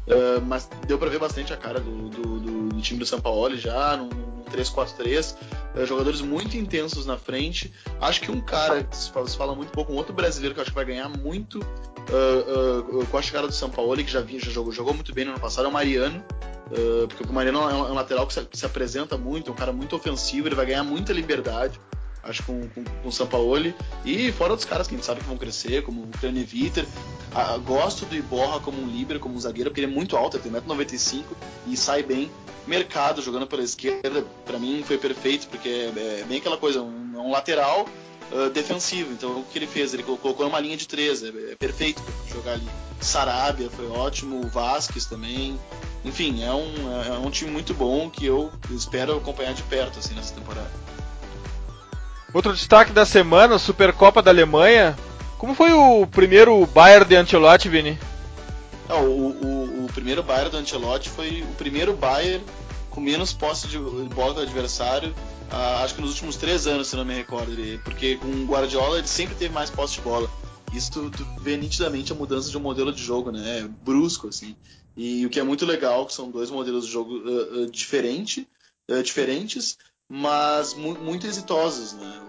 [0.05, 3.21] Uh, mas deu para ver bastante a cara do, do, do, do time do São
[3.21, 4.09] Paulo já, num,
[4.53, 5.35] 3-4-3,
[5.75, 7.73] é, jogadores muito intensos na frente.
[7.99, 10.61] Acho que um cara que se fala, se fala, muito pouco, um outro brasileiro que
[10.61, 14.21] acho que vai ganhar muito uh, uh, com a chegada do São Paulo, que já,
[14.21, 16.23] vinha, já jogou, jogou muito bem no ano passado, é o Mariano.
[16.67, 19.49] Uh, porque o Mariano é um, é um lateral que se, que se, apresenta muito,
[19.49, 21.79] é um cara muito ofensivo, ele vai ganhar muita liberdade
[22.23, 23.75] acho, com, com, com o Sampaoli.
[24.05, 26.85] E fora outros caras que a gente sabe que vão crescer, como o Crane Viter.
[27.33, 30.37] Ah, gosto do Iborra como um líbero, como um zagueiro, porque ele é muito alto,
[30.37, 31.23] ele tem 1,95m
[31.67, 32.31] e sai bem.
[32.65, 37.11] Mercado jogando pela esquerda, para mim foi perfeito, porque é, é bem aquela coisa, um,
[37.15, 37.85] é um lateral
[38.31, 39.11] uh, defensivo.
[39.11, 39.93] Então o que ele fez?
[39.93, 42.67] Ele colocou uma linha de três, é, é perfeito jogar ali.
[43.01, 45.59] Sarabia foi ótimo, o Vasquez também.
[46.05, 50.13] Enfim, é um, é um time muito bom que eu espero acompanhar de perto assim
[50.13, 50.71] nessa temporada.
[52.33, 54.97] Outro destaque da semana, Supercopa da Alemanha.
[55.37, 57.99] Como foi o primeiro Bayern de Ancelotti, Vini?
[58.89, 62.43] Não, o, o, o, primeiro Bayern do Ancelotti foi o primeiro Bayern
[62.89, 65.09] com menos posse de bola do adversário,
[65.51, 67.51] uh, acho que nos últimos três anos, se não me recordo.
[67.83, 70.29] Porque com o Guardiola ele sempre teve mais posse de bola.
[70.73, 73.59] Isso tu, tu vê nitidamente a mudança de um modelo de jogo, né?
[73.59, 74.55] É brusco, assim.
[74.95, 78.47] E o que é muito legal, que são dois modelos de jogo uh, uh, diferente,
[79.03, 79.77] diferentes,
[80.13, 81.93] mas mu muito exitosos.
[81.93, 82.21] Né?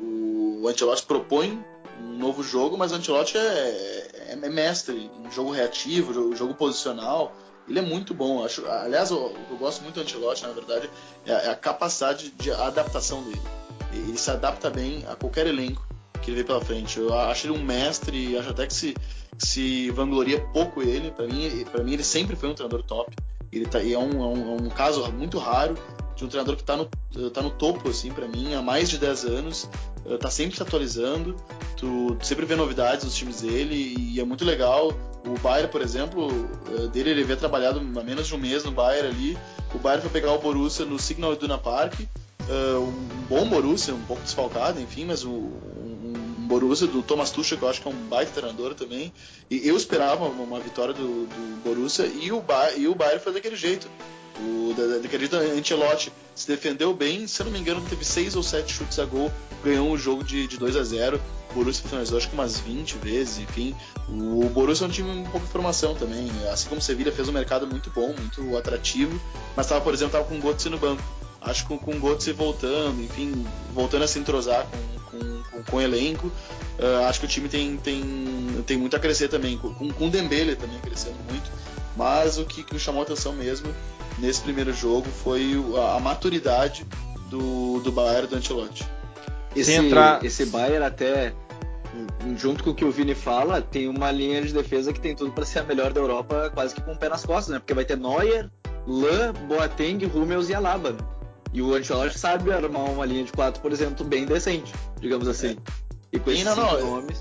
[0.00, 1.62] O, o, o propõe
[2.00, 6.54] um novo jogo, mas o Ancelotti é, é, é mestre em jogo reativo, jogo, jogo,
[6.54, 7.36] posicional.
[7.68, 8.42] Ele é muito bom.
[8.42, 10.88] Acho, aliás, eu, eu gosto muito do Ancelotti, na verdade,
[11.26, 13.42] é, é a capacidade de adaptação dele.
[13.92, 15.86] Ele se adapta bem a qualquer elenco
[16.22, 16.98] que ele vê pela frente.
[16.98, 18.96] Eu acho ele um mestre, acho até que se,
[19.36, 21.10] se vangloria pouco ele.
[21.10, 23.14] Para mim, para mim, ele sempre foi um treinador top.
[23.52, 25.74] Ele tá, é um, é um, é um caso muito raro
[26.18, 26.86] de um treinador que está no,
[27.30, 29.68] tá no topo, assim, para mim, há mais de 10 anos,
[30.04, 31.36] está sempre se atualizando,
[31.76, 34.92] tu, tu, sempre vê novidades nos times dele e é muito legal.
[35.24, 36.28] O Bayern, por exemplo,
[36.76, 39.38] eh, dele ele havia trabalhado há menos de um mês no Bayern ali.
[39.74, 41.94] O Bayern foi pegar o Borussia no Signal Iduna Park,
[42.50, 47.64] um bom Borussia, um pouco desfalcado, enfim, mas um, um Borussia do Thomas Tuchel, que
[47.64, 49.12] eu acho que é um baita treinador também.
[49.50, 53.34] E eu esperava uma vitória do, do Borussia e o, ba e o Bayern foi
[53.34, 53.88] daquele jeito.
[54.40, 58.72] O daquele Ancelotti se defendeu bem, se eu não me engano, teve seis ou sete
[58.72, 59.32] chutes a gol,
[59.64, 62.98] ganhou um jogo de, de 2 a 0 O Borussia finalizou acho que umas 20
[62.98, 63.74] vezes, enfim.
[64.08, 67.28] O Borussia é um time um pouco de formação também, assim como o Sevilla fez
[67.28, 69.20] um mercado muito bom, muito atrativo,
[69.56, 71.02] mas estava, por exemplo, tava com o Götze no banco.
[71.40, 75.76] Acho que com, o Götze voltando, enfim, voltando a se entrosar com, com, com, com
[75.76, 78.02] o elenco, uh, acho que o time tem, tem,
[78.66, 81.50] tem muito a crescer também, com, com o Dembele também crescendo muito,
[81.96, 83.72] mas o que, que me chamou a atenção mesmo
[84.18, 86.84] nesse primeiro jogo foi a, a maturidade
[87.30, 88.84] do, do Bayern do Ancelotti.
[89.54, 90.24] Esse, entrar...
[90.24, 91.32] esse Bayern até
[92.36, 95.32] junto com o que o Vini fala, tem uma linha de defesa que tem tudo
[95.32, 97.58] para ser a melhor da Europa, quase que com o pé nas costas, né?
[97.58, 98.50] Porque vai ter Neuer,
[98.86, 100.96] Lan, Boateng, Hummels e Alaba.
[101.52, 105.56] E o Ancelotti sabe armar uma linha de quatro, por exemplo, bem decente, digamos assim.
[105.56, 105.56] É.
[106.12, 107.18] E com esses não, não, nomes...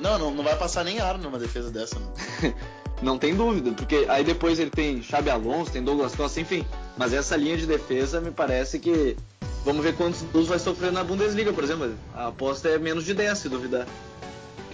[0.00, 2.12] Não, não, não vai passar nem ar numa defesa dessa, não.
[3.02, 6.66] Não tem dúvida, porque aí depois ele tem Xabi Alonso, tem Douglas Costa, enfim.
[6.98, 9.16] Mas essa linha de defesa me parece que.
[9.64, 11.94] Vamos ver quantos gols vai sofrer na Bundesliga, por exemplo.
[12.14, 13.86] A aposta é menos de 10, se duvidar.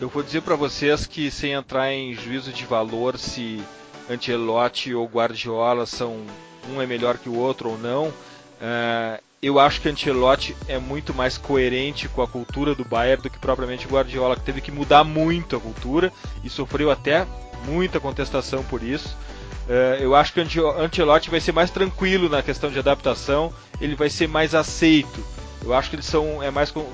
[0.01, 3.63] Eu vou dizer para vocês que, sem entrar em juízo de valor se
[4.11, 6.25] Ancelotti ou Guardiola são
[6.69, 8.13] um é melhor que o outro ou não,
[8.61, 13.31] uh, eu acho que Ancelotti é muito mais coerente com a cultura do Bayern do
[13.31, 17.27] que propriamente Guardiola, que teve que mudar muito a cultura e sofreu até
[17.65, 19.17] muita contestação por isso.
[19.69, 24.09] Uh, eu acho que Ancelotti vai ser mais tranquilo na questão de adaptação, ele vai
[24.09, 25.25] ser mais aceito.
[25.65, 26.85] Eu acho que eles são é mais co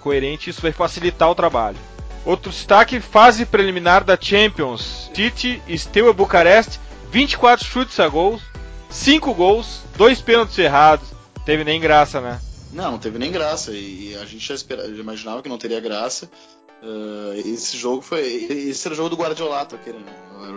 [0.00, 1.78] coerente, isso vai facilitar o trabalho.
[2.24, 5.10] Outro destaque, fase preliminar da Champions.
[5.14, 6.78] Tite e Steaua Bucareste,
[7.10, 8.42] 24 chutes a gols,
[8.90, 11.08] 5 gols, 2 pênaltis errados.
[11.44, 12.40] Teve nem graça, né?
[12.72, 13.72] Não, não teve nem graça.
[13.72, 16.30] E a gente já, esperava, já imaginava que não teria graça.
[16.82, 18.20] Uh, esse jogo foi.
[18.20, 20.14] Esse era o jogo do Guardiolato, aquele, né?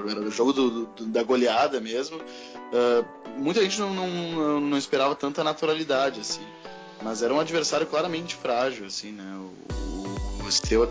[0.10, 2.18] era o jogo do, do, da goleada mesmo.
[2.18, 3.06] Uh,
[3.38, 6.46] muita gente não, não, não, esperava tanta naturalidade, assim.
[7.02, 9.36] Mas era um adversário claramente frágil, assim, né?
[9.36, 10.21] O, o
[10.52, 10.88] Steaua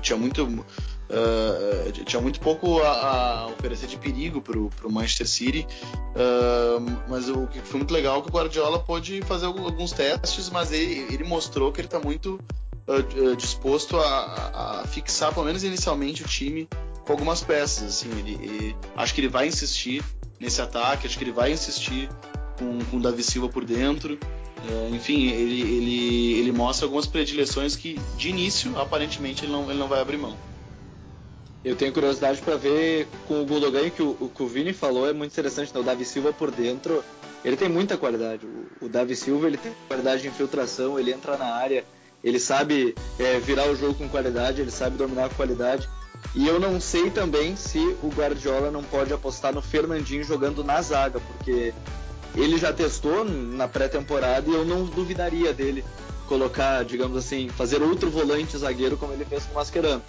[0.00, 0.64] tinha muito
[1.08, 7.30] Uh, tinha muito pouco a, a, oferecer de perigo para o Manchester City, uh, mas
[7.30, 11.06] o que foi muito legal é que o Guardiola pôde fazer alguns testes, mas ele,
[11.10, 12.38] ele mostrou que ele está muito
[12.86, 16.68] uh, disposto a, a, fixar, pelo menos inicialmente, o time
[17.06, 17.88] com algumas peças.
[17.88, 20.04] Assim, ele, ele, acho que ele vai insistir
[20.38, 22.08] nesse ataque, acho que ele vai insistir
[22.58, 24.18] com, com o Davi Silva por dentro.
[24.92, 29.88] Enfim, ele, ele, ele mostra algumas predileções que, de início, aparentemente, ele não, ele não
[29.88, 30.36] vai abrir mão.
[31.64, 35.08] Eu tenho curiosidade para ver com o Gundogan, que o, o que o Vini falou
[35.08, 35.74] é muito interessante.
[35.74, 35.80] Né?
[35.80, 37.04] O Davi Silva por dentro,
[37.44, 38.46] ele tem muita qualidade.
[38.46, 41.84] O, o Davi Silva ele tem qualidade de infiltração, ele entra na área,
[42.22, 45.88] ele sabe é, virar o jogo com qualidade, ele sabe dominar com qualidade.
[46.34, 50.80] E eu não sei também se o Guardiola não pode apostar no Fernandinho jogando na
[50.82, 51.72] zaga, porque
[52.40, 55.84] ele já testou na pré-temporada e eu não duvidaria dele
[56.28, 60.02] colocar, digamos assim, fazer outro volante zagueiro como ele fez com o Mascherano.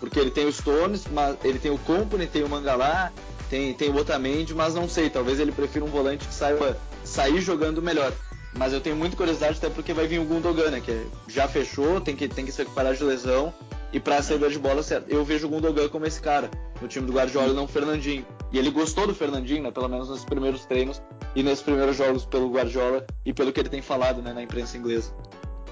[0.00, 1.04] Porque ele tem o Stones,
[1.44, 3.12] ele tem o Company, tem o Mangalá,
[3.48, 7.40] tem, tem o Otamendi, mas não sei, talvez ele prefira um volante que saiba sair
[7.40, 8.12] jogando melhor.
[8.54, 12.00] Mas eu tenho muita curiosidade até porque vai vir o Gundogan, né, que já fechou,
[12.00, 13.54] tem que, tem que se recuperar de lesão.
[13.92, 16.50] E para saída de bola, eu vejo o Gundogan como esse cara
[16.80, 18.26] no time do Guardiola, não o Fernandinho.
[18.50, 21.00] E ele gostou do Fernandinho, né, pelo menos nos primeiros treinos
[21.36, 24.76] e nesses primeiros jogos pelo Guardiola e pelo que ele tem falado né, na imprensa
[24.76, 25.14] inglesa.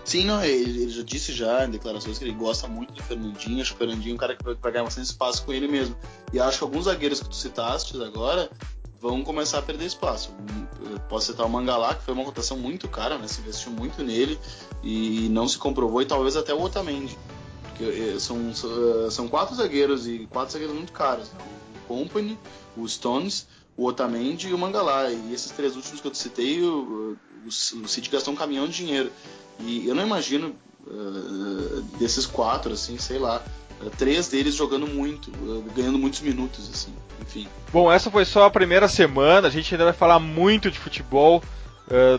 [0.04, 3.60] Sim, não, ele, ele, já disse já em declarações que ele gosta muito do Fernandinho,
[3.60, 5.96] acho que o Fernandinho é um cara que vai ganhar bastante espaço com ele mesmo.
[6.32, 8.50] E acho que alguns zagueiros que tu citaste agora
[9.00, 10.34] vão começar a perder espaço.
[10.90, 13.26] Eu posso citar o Mangalá, que foi uma rotação muito cara, né?
[13.26, 14.38] Se investiu muito nele
[14.82, 17.16] e não se comprovou, e talvez até o Otamendi.
[17.80, 21.32] Porque eh, são, eh, são quatro zagueiros e quatro zagueiros muito caros.
[21.32, 21.38] Né?
[21.74, 22.38] O Company,
[22.76, 25.10] o Stones, o Otamendi e o Mangalá.
[25.10, 28.74] E esses três últimos que eu citei, o, o, o City gastou um caminhão de
[28.74, 29.10] dinheiro.
[29.60, 30.54] E eu não imagino
[30.86, 33.42] uh, desses quatro, assim, sei lá,
[33.96, 35.30] três deles jogando muito,
[35.74, 37.46] ganhando muitos minutos, assim, enfim.
[37.72, 41.42] Bom, essa foi só a primeira semana, a gente ainda vai falar muito de futebol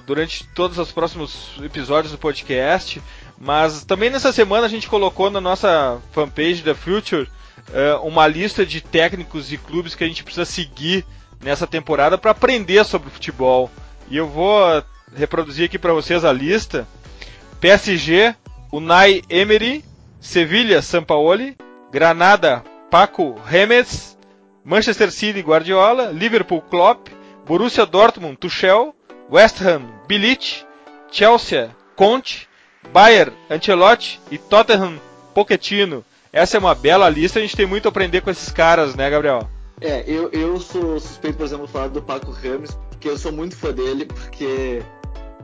[0.06, 3.02] durante todos os próximos episódios do podcast,
[3.40, 7.30] mas também nessa semana a gente colocou na nossa fanpage da Future
[8.04, 11.06] uma lista de técnicos e clubes que a gente precisa seguir
[11.42, 13.72] nessa temporada para aprender sobre futebol.
[14.10, 14.84] E eu vou
[15.16, 16.88] reproduzir aqui para vocês a lista.
[17.60, 18.36] PSG,
[18.72, 19.84] Unai Emery,
[20.20, 21.56] Sevilha, Sampaoli,
[21.92, 24.18] Granada, Paco Remes,
[24.64, 27.08] Manchester City, Guardiola, Liverpool, Klopp,
[27.46, 28.96] Borussia Dortmund, Tuchel,
[29.32, 30.66] West Ham, Bilic,
[31.10, 32.50] Chelsea, Conte,
[32.92, 35.00] Bayern, Ancelotti e Tottenham,
[35.34, 36.04] Pochettino.
[36.34, 39.10] Essa é uma bela lista, a gente tem muito a aprender com esses caras, né,
[39.10, 39.50] Gabriel?
[39.80, 43.56] É, eu, eu sou suspeito, por exemplo, falar do Paco Rames, porque eu sou muito
[43.56, 44.84] fã dele, porque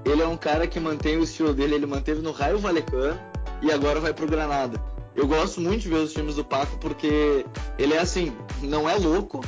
[0.03, 3.17] ele é um cara que mantém o estilo dele, ele manteve no Raio Valecano
[3.61, 4.81] e agora vai pro Granada.
[5.15, 7.45] Eu gosto muito de ver os times do Paco porque
[7.79, 9.41] ele é assim, não é louco,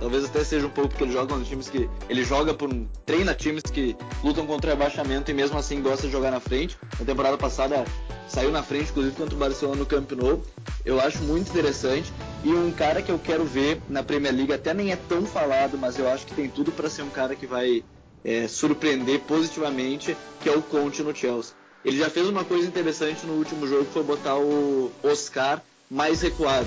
[0.00, 2.70] talvez até seja um pouco porque ele joga nos times que ele joga por
[3.04, 6.76] treina times que lutam contra rebaixamento e mesmo assim gosta de jogar na frente.
[6.98, 7.84] Na temporada passada
[8.28, 10.42] saiu na frente, inclusive contra o Barcelona no Camp Nou.
[10.84, 12.12] Eu acho muito interessante
[12.44, 15.78] e um cara que eu quero ver na Premier League até nem é tão falado,
[15.78, 17.82] mas eu acho que tem tudo para ser um cara que vai
[18.24, 21.54] é, surpreender positivamente, que é o Conte no Chelsea.
[21.84, 26.20] Ele já fez uma coisa interessante no último jogo, que foi botar o Oscar mais
[26.20, 26.66] recuado.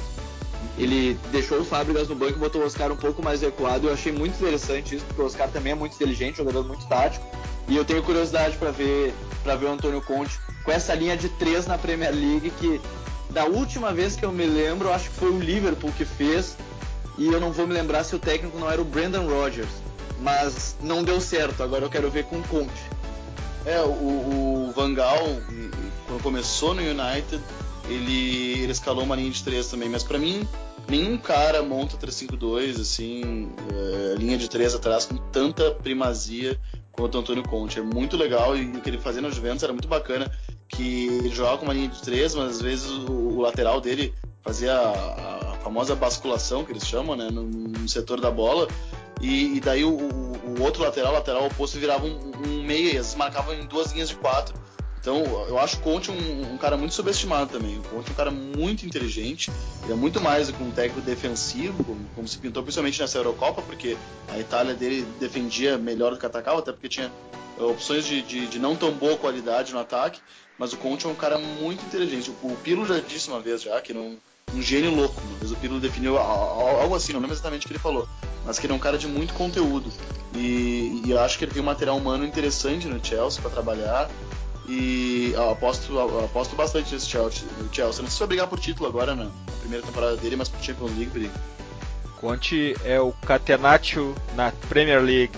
[0.79, 3.87] Ele deixou o Fábricas no banco e botou o Oscar um pouco mais recuado.
[3.87, 7.25] Eu achei muito interessante isso, porque o Oscar também é muito inteligente, jogador muito tático.
[7.67, 9.13] E eu tenho curiosidade para ver
[9.43, 12.81] para ver o Antônio Conte com essa linha de três na Premier League que
[13.29, 16.57] da última vez que eu me lembro, acho que foi o Liverpool que fez.
[17.17, 19.69] E eu não vou me lembrar se o técnico não era o Brandon Rodgers
[20.21, 21.63] mas não deu certo.
[21.63, 22.81] Agora eu quero ver com o Conte.
[23.65, 25.25] É, o, o Van Gaal,
[26.07, 27.41] quando começou no United,
[27.87, 30.47] ele, ele escalou uma linha de três também, mas para mim,
[30.89, 36.59] nenhum cara monta 3-5-2, assim, é, linha de três atrás com tanta primazia
[36.91, 37.79] quanto o Antônio Conte.
[37.79, 40.29] É muito legal e o que ele fazia no Juventus era muito bacana,
[40.67, 44.13] que ele jogava com uma linha de três, mas às vezes o, o lateral dele
[44.41, 48.67] fazia a, a, famosa basculação, que eles chamam, né, no, no setor da bola,
[49.21, 52.87] e, e daí o, o, o, outro lateral, lateral oposto, virava um, um meia, e
[52.89, 54.55] às vezes marcavam em duas linhas de quatro.
[55.01, 57.79] Então, eu acho o Conte um, um, cara muito subestimado também.
[57.79, 59.49] O Conte é um cara muito inteligente,
[59.83, 63.17] ele é muito mais do que um técnico defensivo, como, como, se pintou principalmente nessa
[63.17, 63.97] Eurocopa, porque
[64.27, 67.11] a Itália dele defendia melhor do que atacava, até porque tinha
[67.57, 70.19] eh, opções de, de, de não tão boa qualidade no ataque.
[70.57, 72.29] Mas o Conte é um cara muito inteligente.
[72.43, 74.17] O, o Pirlo já disse uma vez já que não,
[74.53, 75.21] um gênio louco.
[75.21, 78.07] Uma vez o Pirlo definiu algo assim, não lembro exatamente o que ele falou,
[78.45, 79.89] mas que ele é um cara de muito conteúdo.
[80.35, 84.09] E, e eu acho que ele tem um material humano interessante no Chelsea para trabalhar.
[84.69, 88.03] E aposto, aposto bastante nesse Chelsea, Chelsea.
[88.03, 89.27] Não sei se vai brigar por título agora na,
[89.61, 91.33] primeira temporada dele, mas por Champions League briga.
[92.21, 95.33] Conte é o Catenaccio na Premier League.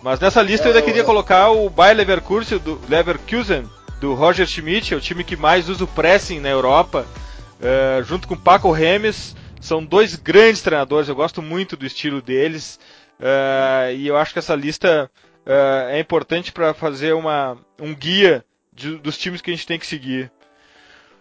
[0.00, 1.06] Mas nessa lista é, eu ainda queria eu...
[1.06, 3.68] colocar o Bayer Leverkusen do, Leverkusen
[4.00, 7.04] do Roger Schmidt, é o time que mais usa o pressing na Europa,
[7.58, 9.34] uh, junto com Paco Remes.
[9.60, 12.78] São dois grandes treinadores, eu gosto muito do estilo deles.
[13.18, 15.10] Uh, e eu acho que essa lista
[15.44, 18.44] uh, é importante para fazer uma, um guia
[18.78, 20.30] de, dos times que a gente tem que seguir.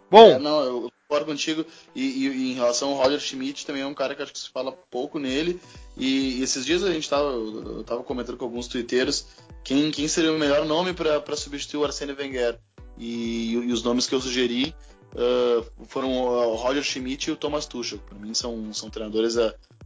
[0.09, 0.31] Bom.
[0.31, 1.65] É, não, eu concordo contigo.
[1.95, 4.39] E, e, e, em relação ao Roger Schmidt, também é um cara que acho que
[4.39, 5.59] se fala pouco nele.
[5.97, 9.25] E, e esses dias a gente tava, eu tava comentando com alguns twitteiros
[9.63, 12.59] quem, quem seria o melhor nome para substituir o Arsene Wenger.
[12.97, 14.73] E, e, os nomes que eu sugeri
[15.13, 17.99] uh, foram o Roger Schmidt e o Thomas Tuchel.
[17.99, 19.35] Para mim são, são treinadores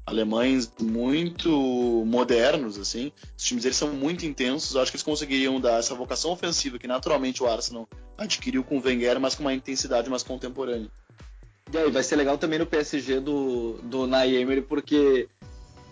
[0.06, 1.50] alemães muito
[2.06, 3.12] modernos, assim.
[3.38, 4.76] Os times deles são muito intensos.
[4.76, 7.88] Eu acho que eles conseguiriam dar essa vocação ofensiva que naturalmente o Arsenal
[8.18, 10.90] adquiriu com o Wenger, mas com uma intensidade mais contemporânea.
[11.72, 15.30] E aí, vai ser legal também no PSG do, do Nay Emery, porque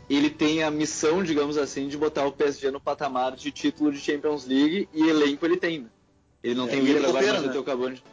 [0.10, 4.00] ele tem a missão, digamos assim, de botar o PSG no patamar de título de
[4.00, 5.80] Champions League e elenco ele tem.
[5.82, 5.90] Né?
[6.44, 7.58] Ele não é, tem o ídolo agora, mas né?
[7.58, 8.04] o acabou de...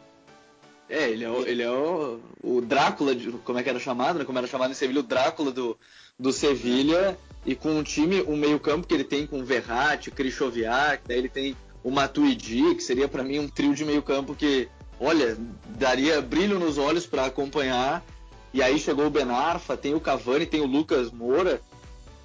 [0.88, 3.12] É, ele é, o, ele é o, o Drácula,
[3.44, 4.24] como é que era chamado, né?
[4.24, 5.76] Como era chamado em Sevilha, o Drácula do,
[6.18, 7.18] do Sevilha.
[7.44, 11.56] E com um time, um meio-campo que ele tem com Verratti, Krychowiak, daí ele tem
[11.82, 14.68] o Matuidi, que seria para mim um trio de meio-campo que,
[15.00, 15.36] olha,
[15.78, 18.04] daria brilho nos olhos para acompanhar.
[18.52, 21.60] E aí chegou o Benarfa, tem o Cavani, tem o Lucas Moura.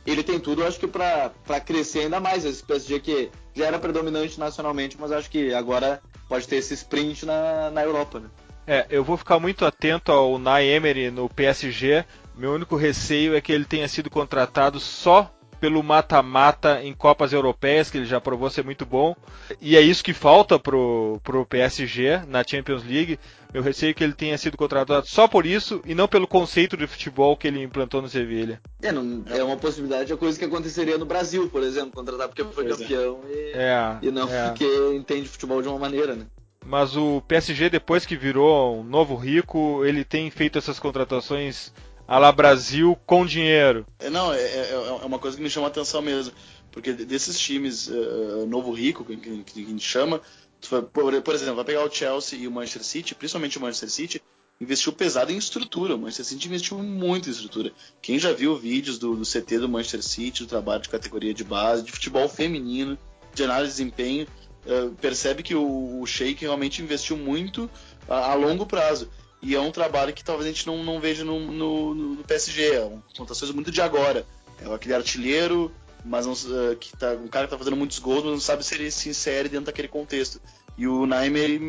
[0.06, 1.32] Ele tem tudo, acho que para
[1.64, 2.46] crescer ainda mais.
[2.46, 7.26] Esse PSG que já era predominante nacionalmente, mas acho que agora pode ter esse sprint
[7.26, 8.30] na, na Europa, né?
[8.66, 12.06] É, eu vou ficar muito atento ao Nay Emery no PSG.
[12.36, 15.32] Meu único receio é que ele tenha sido contratado só
[15.62, 19.16] pelo mata-mata em Copas Europeias, que ele já provou ser muito bom.
[19.62, 23.20] E é isso que falta pro, pro PSG na Champions League.
[23.54, 26.76] Meu receio é que ele tenha sido contratado só por isso e não pelo conceito
[26.76, 28.60] de futebol que ele implantou no Sevilha.
[28.82, 32.44] É, não, é uma possibilidade, a coisa que aconteceria no Brasil, por exemplo, contratar porque
[32.46, 32.84] foi pois é.
[32.84, 33.32] campeão é.
[33.32, 34.48] E, é, e, não é.
[34.48, 36.26] porque entende futebol de uma maneira, né?
[36.66, 41.74] Mas o PSG, depois que virou um novo rico, ele tem feito essas contratações
[42.08, 43.86] a la Brasil com dinheiro.
[44.00, 46.34] É, não, é, é, é uma coisa que me chama a atenção mesmo.
[46.72, 50.22] Porque desses times uh, novo rico, que, que, que, a gente chama,
[50.94, 54.22] por, por, exemplo, vai pegar o Chelsea e o Manchester City, principalmente o Manchester City,
[54.60, 55.96] investiu pesado em estrutura.
[55.96, 57.74] O Manchester City investiu muito em estrutura.
[58.02, 61.44] Quem já viu vídeos do, do CT do Manchester City, do trabalho de categoria de
[61.44, 62.98] base, de futebol feminino,
[63.34, 64.28] de análise de desempenho,
[64.66, 67.70] uh, percebe que o, o Sheik realmente investiu muito
[68.08, 69.10] a, a, longo prazo.
[69.42, 72.76] E é um trabalho que talvez a gente não, não veja no, no, no PSG.
[72.76, 74.26] É uma contratações muito de agora.
[74.62, 75.72] É aquele artilheiro,
[76.06, 78.64] mas não, uh, que tá, um cara que está fazendo muitos gols, mas não sabe
[78.64, 80.40] se ele se insere dentro daquele contexto.
[80.78, 81.60] E o Naimer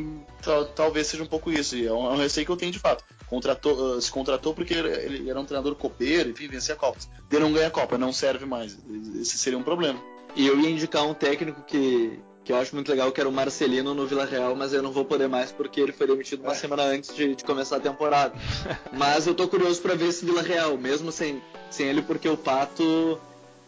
[0.75, 1.77] talvez seja um pouco isso.
[1.77, 3.05] E é um, é um receio que eu tenho de fato.
[3.27, 7.09] Contratou, uh, se contratou porque ele, ele, era um treinador copeiro, enfim, vencia Copas.
[7.31, 8.79] Ele não ganha a Copa, não serve mais.
[9.21, 9.99] Esse seria um problema.
[10.35, 13.33] E eu ia indicar um técnico que que eu acho muito legal, que era o
[13.33, 16.53] Marcelino no Vila Real, mas eu não vou poder mais porque ele foi demitido uma
[16.53, 16.55] é.
[16.57, 18.35] semana antes de, de, começar a temporada.
[18.93, 21.41] mas eu tô curioso para ver esse Vila Real, mesmo sem,
[21.71, 23.19] sem ele, porque o Pato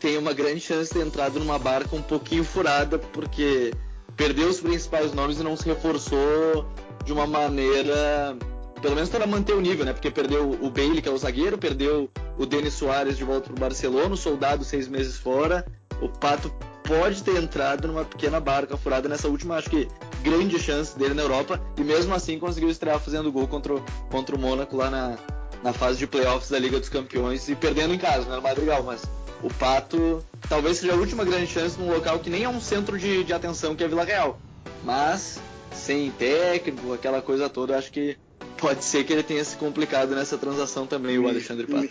[0.00, 3.72] tem uma grande chance de ter entrado numa barca um pouquinho furada, porque
[4.16, 6.66] perdeu os principais nomes e não se reforçou
[7.04, 8.36] de uma maneira
[8.84, 9.94] pelo menos para manter o nível, né?
[9.94, 13.56] Porque perdeu o Bailey, que é o zagueiro, perdeu o Denis Soares de volta para
[13.56, 15.64] o Barcelona, o Soldado seis meses fora.
[16.02, 16.52] O Pato
[16.84, 19.88] pode ter entrado numa pequena barca furada nessa última, acho que
[20.22, 23.74] grande chance dele na Europa e mesmo assim conseguiu estrear fazendo gol contra,
[24.10, 25.18] contra o Mônaco lá na,
[25.62, 28.82] na fase de playoffs da Liga dos Campeões e perdendo em casa, não era Madrigal,
[28.82, 29.02] mas
[29.42, 32.98] o Pato talvez seja a última grande chance num local que nem é um centro
[32.98, 34.38] de, de atenção que é Vila Real,
[34.84, 35.40] mas
[35.72, 38.16] sem técnico, aquela coisa toda, acho que
[38.64, 41.82] pode ser que ele tenha se complicado nessa transação também, o Alexandre Pato.
[41.82, 41.90] Me,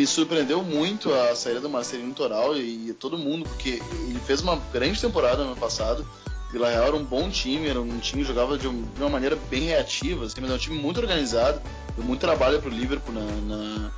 [0.00, 4.40] me, surpreendeu muito a saída do Marcelino Toral e, e, todo mundo, porque ele fez
[4.40, 6.04] uma grande temporada no ano passado.
[6.50, 9.08] Vila Real era um bom time, era um time que jogava de, um, de uma
[9.08, 11.62] maneira bem reativa, assim, mas é um time muito organizado,
[11.94, 13.90] deu muito trabalho para o Liverpool na, na,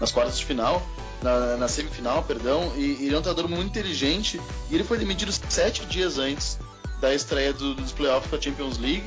[0.00, 0.80] nas quartas de final,
[1.22, 5.30] na, na semifinal, perdão, e, ele é um treinador muito inteligente e ele foi demitido
[5.30, 6.58] sete dias antes
[7.02, 9.04] da estreia do, dos playoffs para a Champions League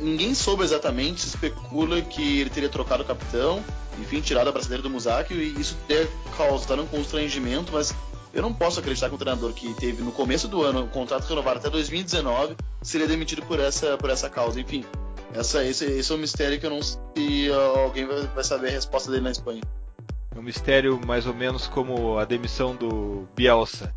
[0.00, 3.62] ninguém soube exatamente, se especula que ele teria trocado o capitão,
[3.98, 7.94] enfim, tirado a braçadeira do Musaki, e isso teria causado um constrangimento, mas
[8.32, 11.24] eu não posso acreditar que um treinador que teve no começo do ano um contrato
[11.28, 14.60] renovado até 2019 seria demitido por essa, por essa causa.
[14.60, 14.84] Enfim,
[15.32, 18.68] essa, esse, esse é um mistério que eu não sei se alguém vai, vai saber
[18.68, 19.62] a resposta dele na Espanha.
[20.34, 23.94] É um mistério mais ou menos como a demissão do Bielsa.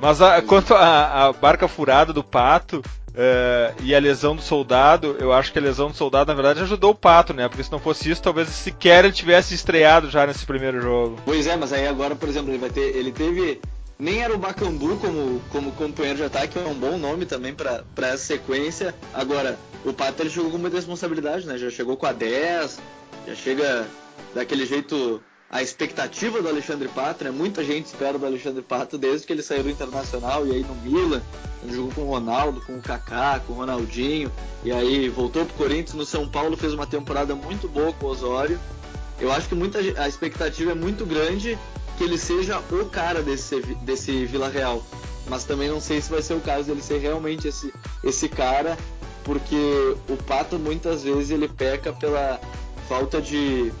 [0.00, 5.32] Mas a, quanto à barca furada do Pato, Uh, e a lesão do soldado, eu
[5.32, 7.48] acho que a lesão do soldado na verdade ajudou o Pato, né?
[7.48, 11.18] Porque se não fosse isso, talvez sequer ele tivesse estreado já nesse primeiro jogo.
[11.24, 12.96] Pois é, mas aí agora, por exemplo, ele vai ter.
[12.96, 13.60] Ele teve.
[13.98, 17.84] Nem era o Bacambu como, como companheiro de ataque, é um bom nome também para
[17.98, 18.94] essa sequência.
[19.12, 21.58] Agora, o Pato ele chegou com muita responsabilidade, né?
[21.58, 22.78] Já chegou com a 10,
[23.26, 23.86] já chega
[24.34, 27.30] daquele jeito a expectativa do Alexandre Pato, né?
[27.30, 30.76] Muita gente espera do Alexandre Pato desde que ele saiu do Internacional e aí no
[30.76, 31.20] Milan,
[31.68, 34.30] jogou com o Ronaldo, com o Kaká, com o Ronaldinho,
[34.62, 38.10] e aí voltou pro Corinthians no São Paulo, fez uma temporada muito boa com o
[38.10, 38.60] Osório.
[39.18, 41.58] Eu acho que muita a expectativa é muito grande
[41.98, 44.82] que ele seja o cara desse desse Vila Real,
[45.28, 47.74] mas também não sei se vai ser o caso dele ser realmente esse
[48.04, 48.78] esse cara,
[49.24, 52.40] porque o Pato muitas vezes ele peca pela
[52.88, 53.72] falta de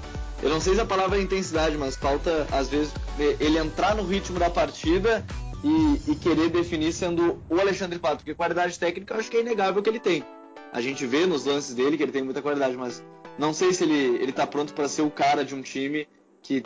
[0.42, 4.02] eu não sei se a palavra é intensidade, mas falta, às vezes, ele entrar no
[4.02, 5.24] ritmo da partida
[5.62, 9.40] e, e, querer definir sendo o Alexandre Pato, porque qualidade técnica eu acho que é
[9.40, 10.24] inegável que ele tem.
[10.72, 13.04] A gente vê nos lances dele que ele tem muita qualidade, mas
[13.38, 16.08] não sei se ele, ele tá pronto para ser o cara de um time
[16.42, 16.62] que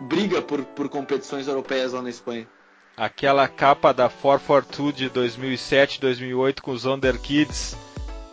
[0.00, 2.46] briga por, por competições europeias lá na Espanha.
[2.96, 7.76] Aquela capa da 442 de 2007, 2008 com os Under Kids,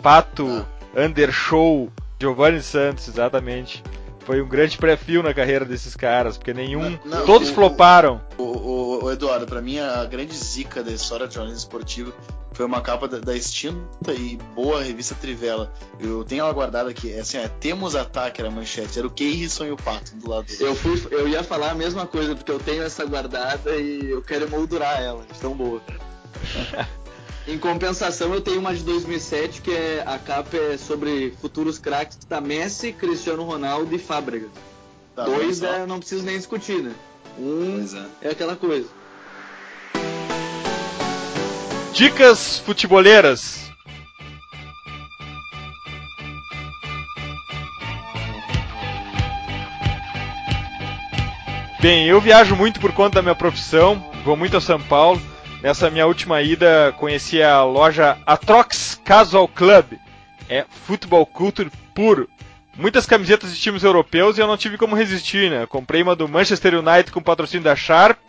[0.01, 1.05] Pato, ah.
[1.05, 3.83] Undershow, Giovanni Santos, exatamente.
[4.25, 6.97] Foi um grande pré-fio na carreira desses caras, porque nenhum.
[7.05, 8.19] Não, não, todos o, floparam.
[8.37, 12.13] O, o, o, Eduardo, para mim a grande zica da história do jornalismo esportivo
[12.51, 15.71] foi uma capa da, da, extinta e boa revista Trivela.
[15.99, 17.13] Eu tenho ela guardada aqui.
[17.13, 18.97] É assim, é, temos ataque era a manchete.
[18.97, 20.47] Era o Keirson e o Pato do lado.
[20.59, 24.23] Eu, fui, eu ia falar a mesma coisa, porque eu tenho essa guardada e eu
[24.23, 25.79] quero moldurar ela, de tão boa.
[27.47, 32.17] Em compensação, eu tenho uma de 2007 que é a capa é sobre futuros craques
[32.27, 34.47] da Messi, Cristiano Ronaldo e Fábrega.
[35.15, 36.91] Tá, Dois é, não preciso nem discutir, né?
[37.37, 37.85] Um
[38.21, 38.29] é.
[38.29, 38.89] é aquela coisa.
[41.93, 43.69] Dicas futeboleiras.
[51.79, 55.21] Bem, eu viajo muito por conta da minha profissão, vou muito a São Paulo.
[55.65, 59.93] Nessa minha última ida, conheci a loja Atrox Casual Club.
[60.47, 62.29] É futebol culture puro.
[62.77, 65.65] Muitas camisetas de times europeus e eu não tive como resistir, né?
[65.65, 68.19] Comprei uma do Manchester United com patrocínio da Sharp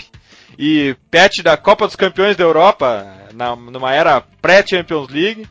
[0.59, 5.47] e patch da Copa dos Campeões da Europa, na, numa era pré-Champions League.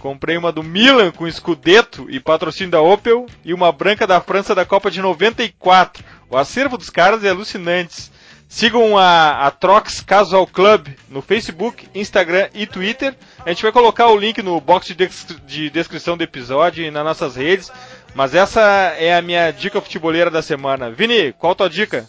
[0.00, 4.56] Comprei uma do Milan com Scudetto e patrocínio da Opel e uma branca da França
[4.56, 6.02] da Copa de 94.
[6.28, 8.10] O acervo dos caras é alucinante.
[8.52, 13.16] Sigam a, a Trox Casual Club no Facebook, Instagram e Twitter.
[13.46, 15.08] A gente vai colocar o link no box de,
[15.46, 17.72] de descrição do episódio e nas nossas redes.
[18.14, 18.60] Mas essa
[18.98, 20.90] é a minha dica futeboleira da semana.
[20.90, 22.06] Vini, qual a tua dica?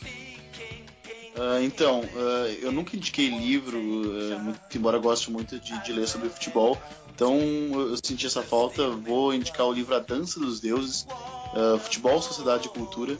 [1.33, 6.09] Uh, então, uh, eu nunca indiquei livro, uh, muito, embora goste muito de, de, ler
[6.09, 6.77] sobre futebol.
[7.15, 8.89] Então, eu senti essa falta.
[8.89, 11.07] Vou indicar o livro A Dança dos Deuses,
[11.79, 13.17] Futebol, Sociedade e Cultura,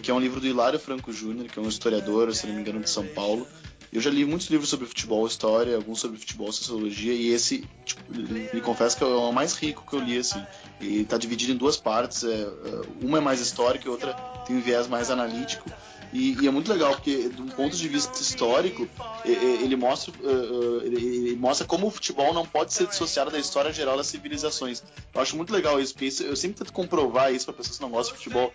[0.00, 2.60] que é um livro do Hilário Franco Júnior, que é um historiador, se não me
[2.60, 3.46] engano, de São Paulo.
[3.92, 8.02] Eu já li muitos livros sobre futebol, história, alguns sobre futebol, sociologia, e esse, tipo,
[8.12, 10.44] me confesso que é o mais rico que eu li, assim.
[10.80, 12.48] E está dividido em duas partes, é, é,
[13.00, 14.12] uma é mais histórica e outra
[14.46, 15.70] tem um viés mais analítico.
[16.14, 18.88] E, e, é muito legal porque, de um ponto de vista histórico,
[19.24, 20.14] ele mostra,
[20.84, 24.80] ele mostra como o futebol não pode ser dissociado da história geral das civilizações.
[25.12, 27.90] Eu acho muito legal isso, porque eu sempre tento comprovar isso para pessoas que não
[27.90, 28.54] gostam de futebol,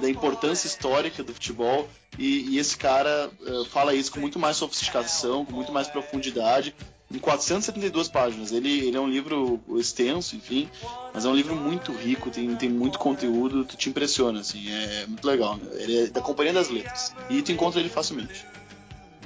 [0.00, 1.88] da importância histórica do futebol.
[2.16, 3.28] E, e esse cara
[3.70, 6.76] fala isso com muito mais sofisticação, com muito mais profundidade
[7.12, 8.52] em 472 páginas.
[8.52, 10.68] Ele, ele é um livro extenso, enfim,
[11.12, 15.06] mas é um livro muito rico, tem, tem muito conteúdo, tu te impressiona, assim, é,
[15.06, 15.58] muito legal.
[15.72, 17.14] Ele é da Companhia das Letras.
[17.28, 18.46] E tu encontra ele facilmente.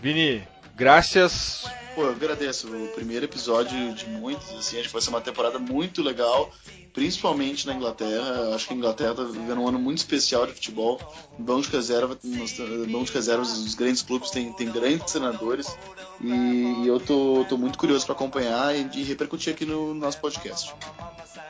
[0.02, 0.42] Vini,
[0.74, 1.64] graças
[1.96, 2.68] Pô, eu agradeço.
[2.68, 6.52] O primeiro episódio de muitos, assim, acho que vai ser uma temporada muito legal,
[6.92, 8.54] principalmente na Inglaterra.
[8.54, 11.00] Acho que a Inglaterra tá vivendo um ano muito especial de futebol.
[11.38, 15.74] Banco de reserva, banco de reservas dos grandes clubes tem, tem grandes treinadores.
[16.20, 20.20] E, e eu tô, tô muito curioso para acompanhar e, e repercutir aqui no nosso
[20.20, 20.74] podcast.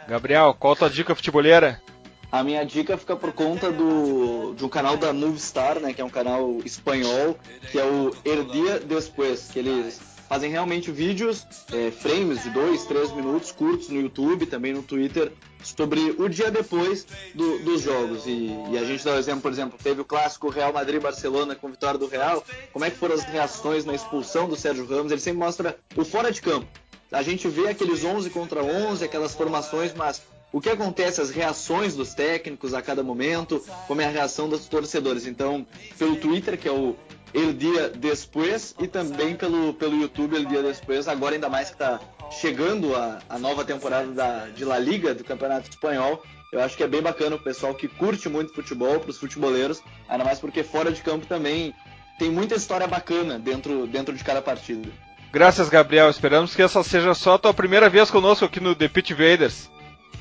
[0.06, 1.82] Gabriel, qual a tua dica futeboleira?
[2.30, 6.04] A minha dica fica por conta do, de um canal da Movistar, né, que é
[6.04, 7.36] um canal espanhol,
[7.72, 12.84] que é o El Dia Después, que eles fazem realmente vídeos, é, frames de 2,
[12.84, 18.26] 3 minutos, curtos no YouTube, também no Twitter, sobre o dia depois do, dos jogos.
[18.26, 21.54] E, e, a gente dá o um exemplo, por exemplo, teve o clássico Real Madrid-Barcelona
[21.54, 25.12] com vitória do Real, como é que foram as reações na expulsão do Sérgio Ramos,
[25.12, 26.66] ele sempre mostra o fora de campo.
[27.10, 30.20] A gente vê aqueles 11 contra 11, aquelas formações, mas
[30.52, 34.66] o que acontece, as reações dos técnicos a cada momento, como é a reação dos
[34.66, 35.26] torcedores.
[35.26, 35.66] Então,
[35.98, 36.96] pelo Twitter, que é o
[37.34, 41.74] El Dia Después, e também pelo, pelo YouTube El Dia Después, agora ainda mais que
[41.74, 42.00] está
[42.30, 46.22] chegando a, a nova temporada da, de La Liga, do Campeonato Espanhol.
[46.52, 49.82] Eu acho que é bem bacana o pessoal que curte muito futebol, para os futeboleiros,
[50.08, 51.74] ainda mais porque fora de campo também
[52.18, 54.88] tem muita história bacana dentro, dentro de cada partida.
[55.32, 56.08] Graças, Gabriel.
[56.08, 59.68] Esperamos que essa seja só a tua primeira vez conosco aqui no The Pit Vaders.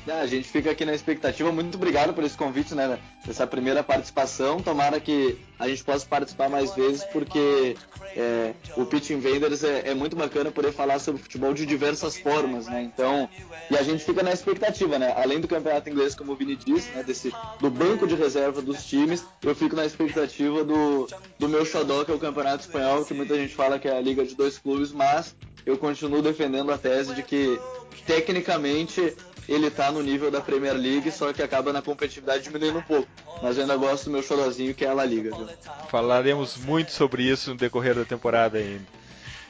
[0.06, 1.50] É, a gente fica aqui na expectativa.
[1.50, 2.98] Muito obrigado por esse convite, né?
[3.28, 4.60] Essa primeira participação.
[4.60, 7.76] Tomara que a gente possa participar mais vezes, porque
[8.16, 12.66] é, o Pitch Invaders é, é, muito bacana poder falar sobre futebol de diversas formas,
[12.66, 12.82] né?
[12.82, 13.28] Então,
[13.70, 15.12] e a gente fica na expectativa, né?
[15.16, 17.02] Além do campeonato inglês, como o Vini disse, né?
[17.02, 22.04] Desse, do banco de reserva dos times, eu fico na expectativa do, do meu xodó,
[22.04, 24.58] que é o campeonato espanhol, que muita gente fala que é a liga de dois
[24.58, 25.34] clubes, mas
[25.64, 27.58] eu continuo defendendo a tese de que,
[28.06, 29.16] tecnicamente,
[29.48, 33.08] ele tá no nível da Premier League, só que acaba na competitividade diminuindo um pouco.
[33.42, 35.36] Mas eu ainda gosto do meu chorozinho, que é a La Liga.
[35.36, 35.45] Viu?
[35.90, 38.84] Falaremos muito sobre isso no decorrer da temporada ainda.